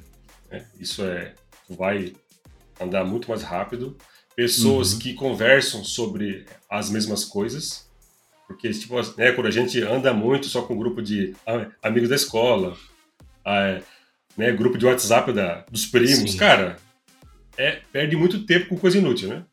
[0.49, 0.65] né?
[0.79, 1.33] Isso é
[1.69, 2.13] vai
[2.79, 3.97] andar muito mais rápido.
[4.35, 4.99] Pessoas uhum.
[4.99, 7.84] que conversam sobre as mesmas coisas,
[8.47, 11.35] porque tipo, né, quando a gente anda muito só com um grupo de
[11.81, 12.75] amigos da escola,
[14.37, 16.37] né, grupo de WhatsApp da, dos primos, Sim.
[16.37, 16.77] cara,
[17.57, 19.43] é, perde muito tempo com coisa inútil, né?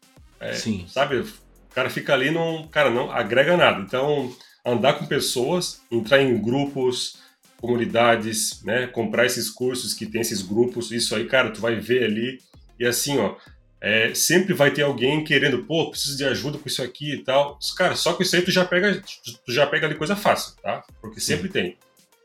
[0.40, 0.84] É, Sim.
[0.88, 1.20] Sabe?
[1.20, 3.80] O cara fica ali, não, cara, não agrega nada.
[3.80, 4.34] Então,
[4.64, 7.20] andar com pessoas, entrar em grupos,
[7.60, 8.88] comunidades, né?
[8.88, 12.38] Comprar esses cursos que tem esses grupos, isso aí, cara, tu vai ver ali.
[12.78, 13.36] E assim, ó,
[13.84, 17.58] é, sempre vai ter alguém querendo, pô, preciso de ajuda com isso aqui e tal.
[17.76, 19.02] Cara, só com isso aí tu já pega,
[19.44, 20.84] tu já pega ali coisa fácil, tá?
[21.00, 21.52] Porque sempre Sim.
[21.52, 21.78] tem.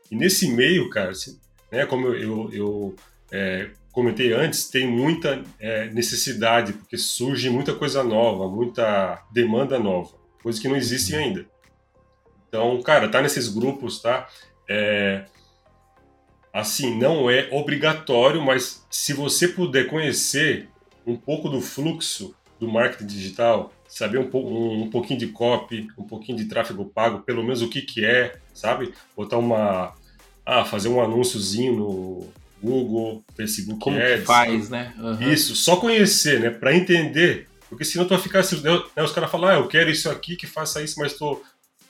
[0.08, 1.10] E nesse meio, cara,
[1.72, 2.96] né, como eu, eu, eu
[3.32, 10.14] é, comentei antes, tem muita é, necessidade, porque surge muita coisa nova, muita demanda nova,
[10.40, 11.44] coisa que não existe ainda.
[12.48, 14.28] Então, cara, tá nesses grupos, tá?
[14.68, 15.24] É,
[16.52, 20.68] assim, não é obrigatório, mas se você puder conhecer
[21.08, 26.02] um pouco do fluxo do marketing digital, saber um, um, um, pouquinho de copy, um
[26.02, 28.92] pouquinho de tráfego pago, pelo menos o que, que é, sabe?
[29.16, 29.94] Botar uma.
[30.44, 32.28] Ah, fazer um anúnciozinho no
[32.62, 34.24] Google, Facebook Como Ads.
[34.24, 34.92] faz, né?
[34.98, 35.32] Uhum.
[35.32, 36.50] Isso, só conhecer, né?
[36.50, 37.46] Para entender.
[37.68, 40.36] Porque senão tu vai ficar assim, né, os caras falam, ah, eu quero isso aqui,
[40.36, 41.42] que faça isso, mas tô.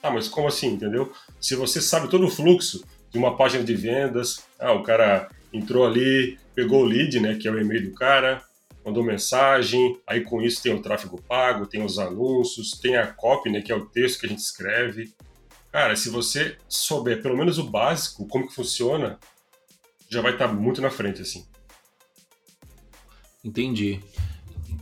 [0.02, 1.12] Ah, mas como assim, entendeu?
[1.40, 5.86] Se você sabe todo o fluxo de uma página de vendas, ah, o cara entrou
[5.86, 8.42] ali, pegou o lead, né, que é o e-mail do cara,
[8.88, 13.50] mandou mensagem, aí com isso tem o tráfego pago, tem os anúncios, tem a copy,
[13.50, 15.12] né, que é o texto que a gente escreve.
[15.70, 19.18] Cara, se você souber pelo menos o básico, como que funciona,
[20.08, 21.46] já vai estar muito na frente, assim.
[23.44, 24.00] Entendi.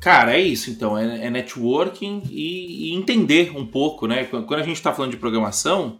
[0.01, 4.25] Cara, é isso então, é, é networking e, e, entender um pouco, né?
[4.25, 5.99] Quando a gente está falando de programação,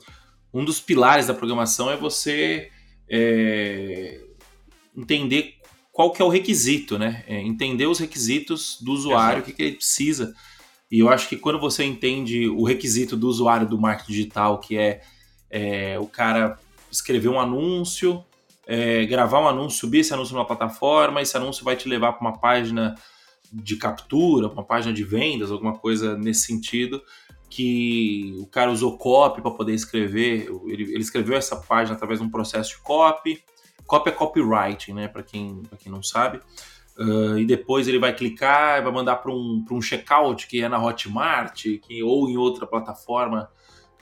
[0.55, 2.71] um dos pilares da programação é você
[3.09, 4.21] é,
[4.97, 5.56] entender
[5.97, 7.25] qual que é o requisito, né?
[7.27, 10.35] É entender os requisitos do usuário, o que, que ele precisa.
[10.91, 14.77] E eu acho que quando você entende o requisito do usuário do marketing digital, que
[14.77, 15.01] é,
[15.49, 16.59] é o cara
[16.93, 18.23] escrever um anúncio,
[18.67, 22.29] é, gravar um anúncio, subir esse anúncio numa plataforma, esse anúncio vai te levar para
[22.29, 22.95] uma página
[23.51, 27.01] de captura, uma página de vendas, alguma coisa nesse sentido,
[27.49, 32.27] que o cara usou copy para poder escrever, ele, ele escreveu essa página através de
[32.27, 33.43] um processo de copy,
[33.87, 35.09] Copy é copywriting, né?
[35.09, 36.41] Para quem, quem não sabe.
[36.99, 40.83] Uh, e depois ele vai clicar, vai mandar para um, um checkout que é na
[40.83, 43.51] Hotmart que, ou em outra plataforma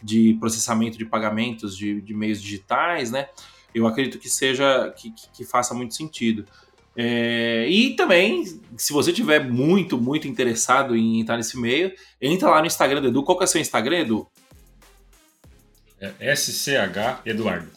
[0.01, 3.28] de processamento de pagamentos de, de meios digitais, né?
[3.74, 6.45] Eu acredito que seja que, que faça muito sentido.
[6.97, 8.45] É, e também,
[8.76, 13.09] se você tiver muito, muito interessado em estar nesse meio, entra lá no Instagram do
[13.09, 13.24] Edu.
[13.24, 14.28] Qual que é o seu Instagram, Edu?
[16.01, 17.68] É SCH Eduardo.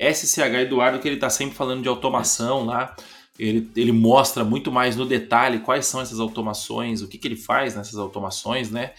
[0.00, 2.96] SCH Eduardo, que ele está sempre falando de automação lá.
[3.38, 7.36] Ele, ele mostra muito mais no detalhe quais são essas automações, o que, que ele
[7.36, 8.92] faz nessas automações, né?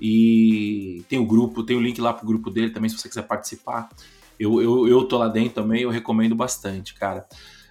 [0.00, 3.22] E tem o grupo, tem o link lá pro grupo dele também, se você quiser
[3.22, 3.88] participar.
[4.38, 7.26] Eu, eu, eu tô lá dentro também, eu recomendo bastante, cara.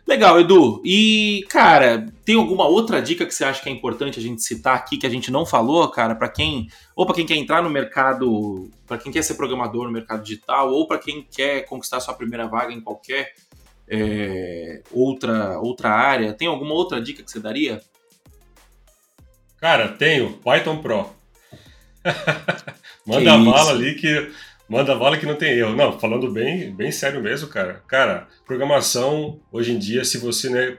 [0.07, 0.81] Legal, Edu.
[0.83, 4.75] E, cara, tem alguma outra dica que você acha que é importante a gente citar
[4.75, 7.69] aqui que a gente não falou, cara, para quem ou para quem quer entrar no
[7.69, 12.13] mercado, para quem quer ser programador no mercado digital, ou para quem quer conquistar sua
[12.13, 13.33] primeira vaga em qualquer
[13.87, 16.33] é, outra outra área?
[16.33, 17.81] Tem alguma outra dica que você daria?
[19.59, 21.09] Cara, tenho Python Pro.
[23.05, 24.31] Manda a bala ali que
[24.71, 25.75] Manda bala que não tem erro.
[25.75, 27.83] Não, falando bem, bem sério mesmo, cara.
[27.89, 30.77] Cara, programação, hoje em dia, se você, né,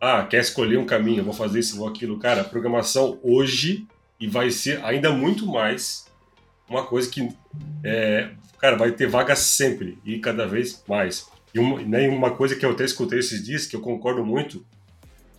[0.00, 3.88] ah, quer escolher um caminho, vou fazer isso, vou aquilo, cara, programação hoje
[4.20, 6.06] e vai ser ainda muito mais
[6.68, 7.28] uma coisa que,
[7.82, 8.30] é,
[8.60, 11.28] cara, vai ter vaga sempre e cada vez mais.
[11.52, 14.64] E uma, né, uma coisa que eu até escutei esses dias, que eu concordo muito,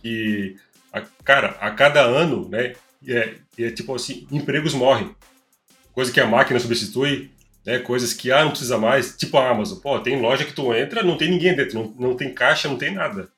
[0.02, 0.54] que,
[0.92, 2.74] a, cara, a cada ano, né,
[3.08, 5.16] é, é tipo assim, empregos morrem.
[5.94, 7.30] Coisa que a máquina substitui,
[7.66, 9.80] né, coisas que ah, não precisa mais, tipo a Amazon.
[9.80, 12.78] Pô, tem loja que tu entra, não tem ninguém dentro, não, não tem caixa, não
[12.78, 13.28] tem nada.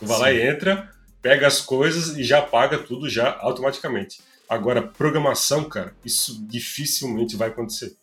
[0.00, 0.22] Tu vai Sim.
[0.22, 0.90] lá e entra,
[1.22, 4.20] pega as coisas e já paga tudo já automaticamente.
[4.48, 7.94] Agora, programação, cara, isso dificilmente vai acontecer.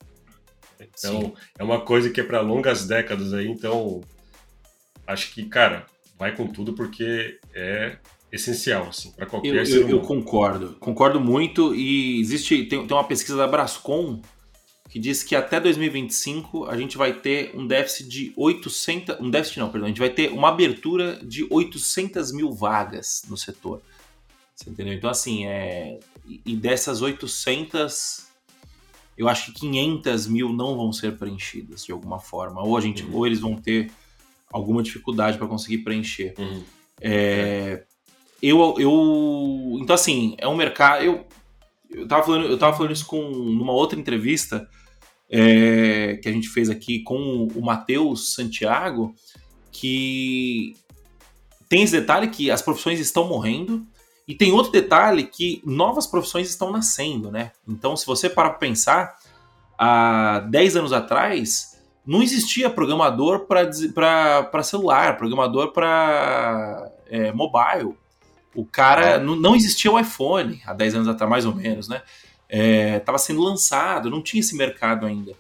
[0.80, 1.34] Então, Sim.
[1.60, 4.02] é uma coisa que é para longas décadas aí, então
[5.06, 5.86] acho que, cara,
[6.18, 7.98] vai com tudo porque é
[8.32, 9.90] essencial, assim, para qualquer eu, humano.
[9.90, 14.22] Eu concordo, concordo muito e existe, tem, tem uma pesquisa da Brascom
[14.96, 19.60] que diz que até 2025 a gente vai ter um déficit de 800, um déficit
[19.60, 23.82] não, perdão, a gente vai ter uma abertura de 800 mil vagas no setor.
[24.56, 24.94] Você entendeu?
[24.94, 26.00] Então assim, é,
[26.46, 28.28] e dessas 800,
[29.18, 33.04] eu acho que 500 mil não vão ser preenchidas de alguma forma, ou a gente,
[33.04, 33.18] uhum.
[33.18, 33.92] ou eles vão ter
[34.50, 36.36] alguma dificuldade para conseguir preencher.
[36.40, 36.64] Uhum.
[37.02, 37.84] É,
[38.42, 41.28] eu, eu, então assim, é um mercado, eu
[41.90, 44.70] eu tava falando, eu tava falando isso com numa outra entrevista
[45.30, 49.14] é, que a gente fez aqui com o Matheus Santiago,
[49.72, 50.76] que
[51.68, 53.86] tem esse detalhe que as profissões estão morrendo
[54.28, 57.52] E tem outro detalhe que novas profissões estão nascendo, né?
[57.68, 59.18] Então, se você parar para pensar,
[59.78, 67.96] há 10 anos atrás, não existia programador para celular, programador para é, mobile.
[68.56, 69.06] O cara.
[69.06, 69.20] É.
[69.20, 72.02] Não, não, existia o iPhone há 10 anos atrás, mais ou menos, né?
[72.56, 75.34] Estava é, sendo lançado, não tinha esse mercado ainda.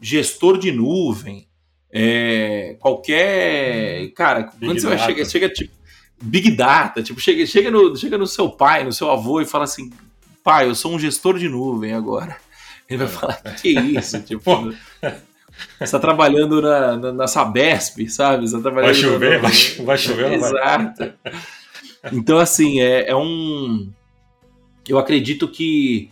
[0.00, 1.46] Gestor de nuvem,
[1.90, 4.10] é, qualquer.
[4.12, 5.82] Cara, Big quando você vai chegar, chega tipo.
[6.24, 9.64] Big Data, tipo, chega, chega, no, chega no seu pai, no seu avô e fala
[9.64, 9.90] assim:
[10.44, 12.36] pai, eu sou um gestor de nuvem agora.
[12.88, 13.10] Ele vai é.
[13.10, 14.20] falar: que isso?
[14.22, 14.72] tipo,
[15.78, 18.48] você está trabalhando na, na, na, Sabesp, sabe?
[18.48, 19.48] Você tá vai chover, no...
[19.48, 19.52] vai,
[19.84, 21.12] vai chover, Exato.
[22.12, 23.90] Então, assim, é, é um.
[24.88, 26.10] Eu acredito que.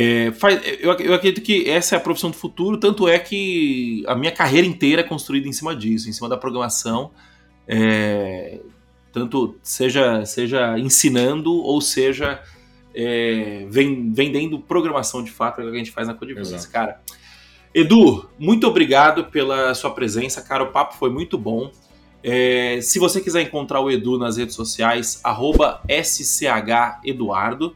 [0.00, 4.04] É, faz, eu, eu acredito que essa é a profissão do futuro, tanto é que
[4.06, 7.10] a minha carreira inteira é construída em cima disso, em cima da programação.
[7.66, 8.60] É,
[9.12, 12.40] tanto seja, seja ensinando ou seja
[12.94, 16.70] é, vendendo programação de fato, é o que a gente faz na Codiverse.
[16.70, 17.00] Cara,
[17.74, 20.62] Edu, muito obrigado pela sua presença, cara.
[20.62, 21.72] O papo foi muito bom.
[22.22, 25.20] É, se você quiser encontrar o Edu nas redes sociais,
[25.88, 27.74] SCHEduardo,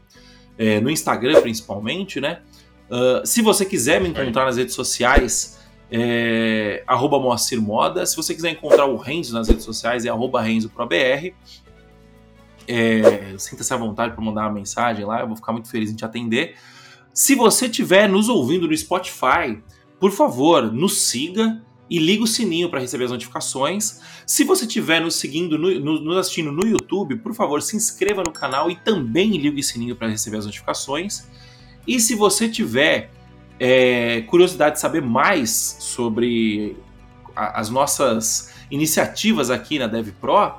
[0.57, 2.41] é, no Instagram principalmente, né?
[2.89, 5.59] Uh, se você quiser me encontrar nas redes sociais,
[5.91, 8.05] é, arroba Moacir Moda.
[8.05, 11.33] Se você quiser encontrar o Renzo nas redes sociais, é arroba RenzoProBR.
[12.67, 15.95] É, Sinta-se à vontade para mandar uma mensagem lá, eu vou ficar muito feliz em
[15.95, 16.55] te atender.
[17.13, 19.61] Se você estiver nos ouvindo no Spotify,
[19.99, 24.01] por favor, nos siga e liga o sininho para receber as notificações.
[24.25, 28.31] Se você estiver nos seguindo, no, no, assistindo no YouTube, por favor, se inscreva no
[28.31, 31.27] canal e também ligue o sininho para receber as notificações.
[31.87, 33.11] E se você tiver
[33.59, 36.77] é, curiosidade de saber mais sobre
[37.35, 40.55] a, as nossas iniciativas aqui na DevPro,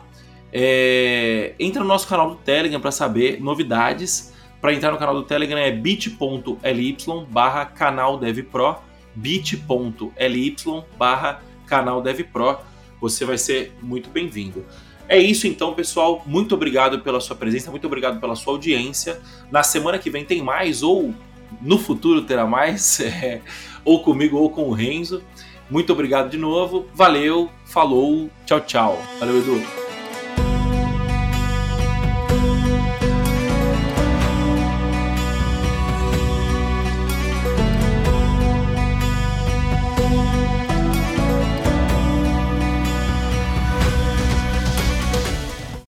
[0.53, 4.33] é, entra no nosso canal do Telegram para saber novidades.
[4.61, 6.97] Para entrar no canal do Telegram é bit.ly
[7.29, 8.77] barra canal DevPro,
[9.15, 10.57] bit.ly
[10.99, 12.59] barra canal DevPro.
[13.01, 14.65] Você vai ser muito bem-vindo.
[15.09, 16.23] É isso então, pessoal.
[16.27, 19.21] Muito obrigado pela sua presença, muito obrigado pela sua audiência.
[19.51, 21.15] Na semana que vem tem mais, ou
[21.61, 23.41] no futuro terá mais, é,
[23.85, 25.23] ou comigo ou com o Renzo.
[25.71, 29.03] Muito obrigado de novo, valeu, falou, tchau, tchau.
[29.19, 29.84] Valeu, Edu.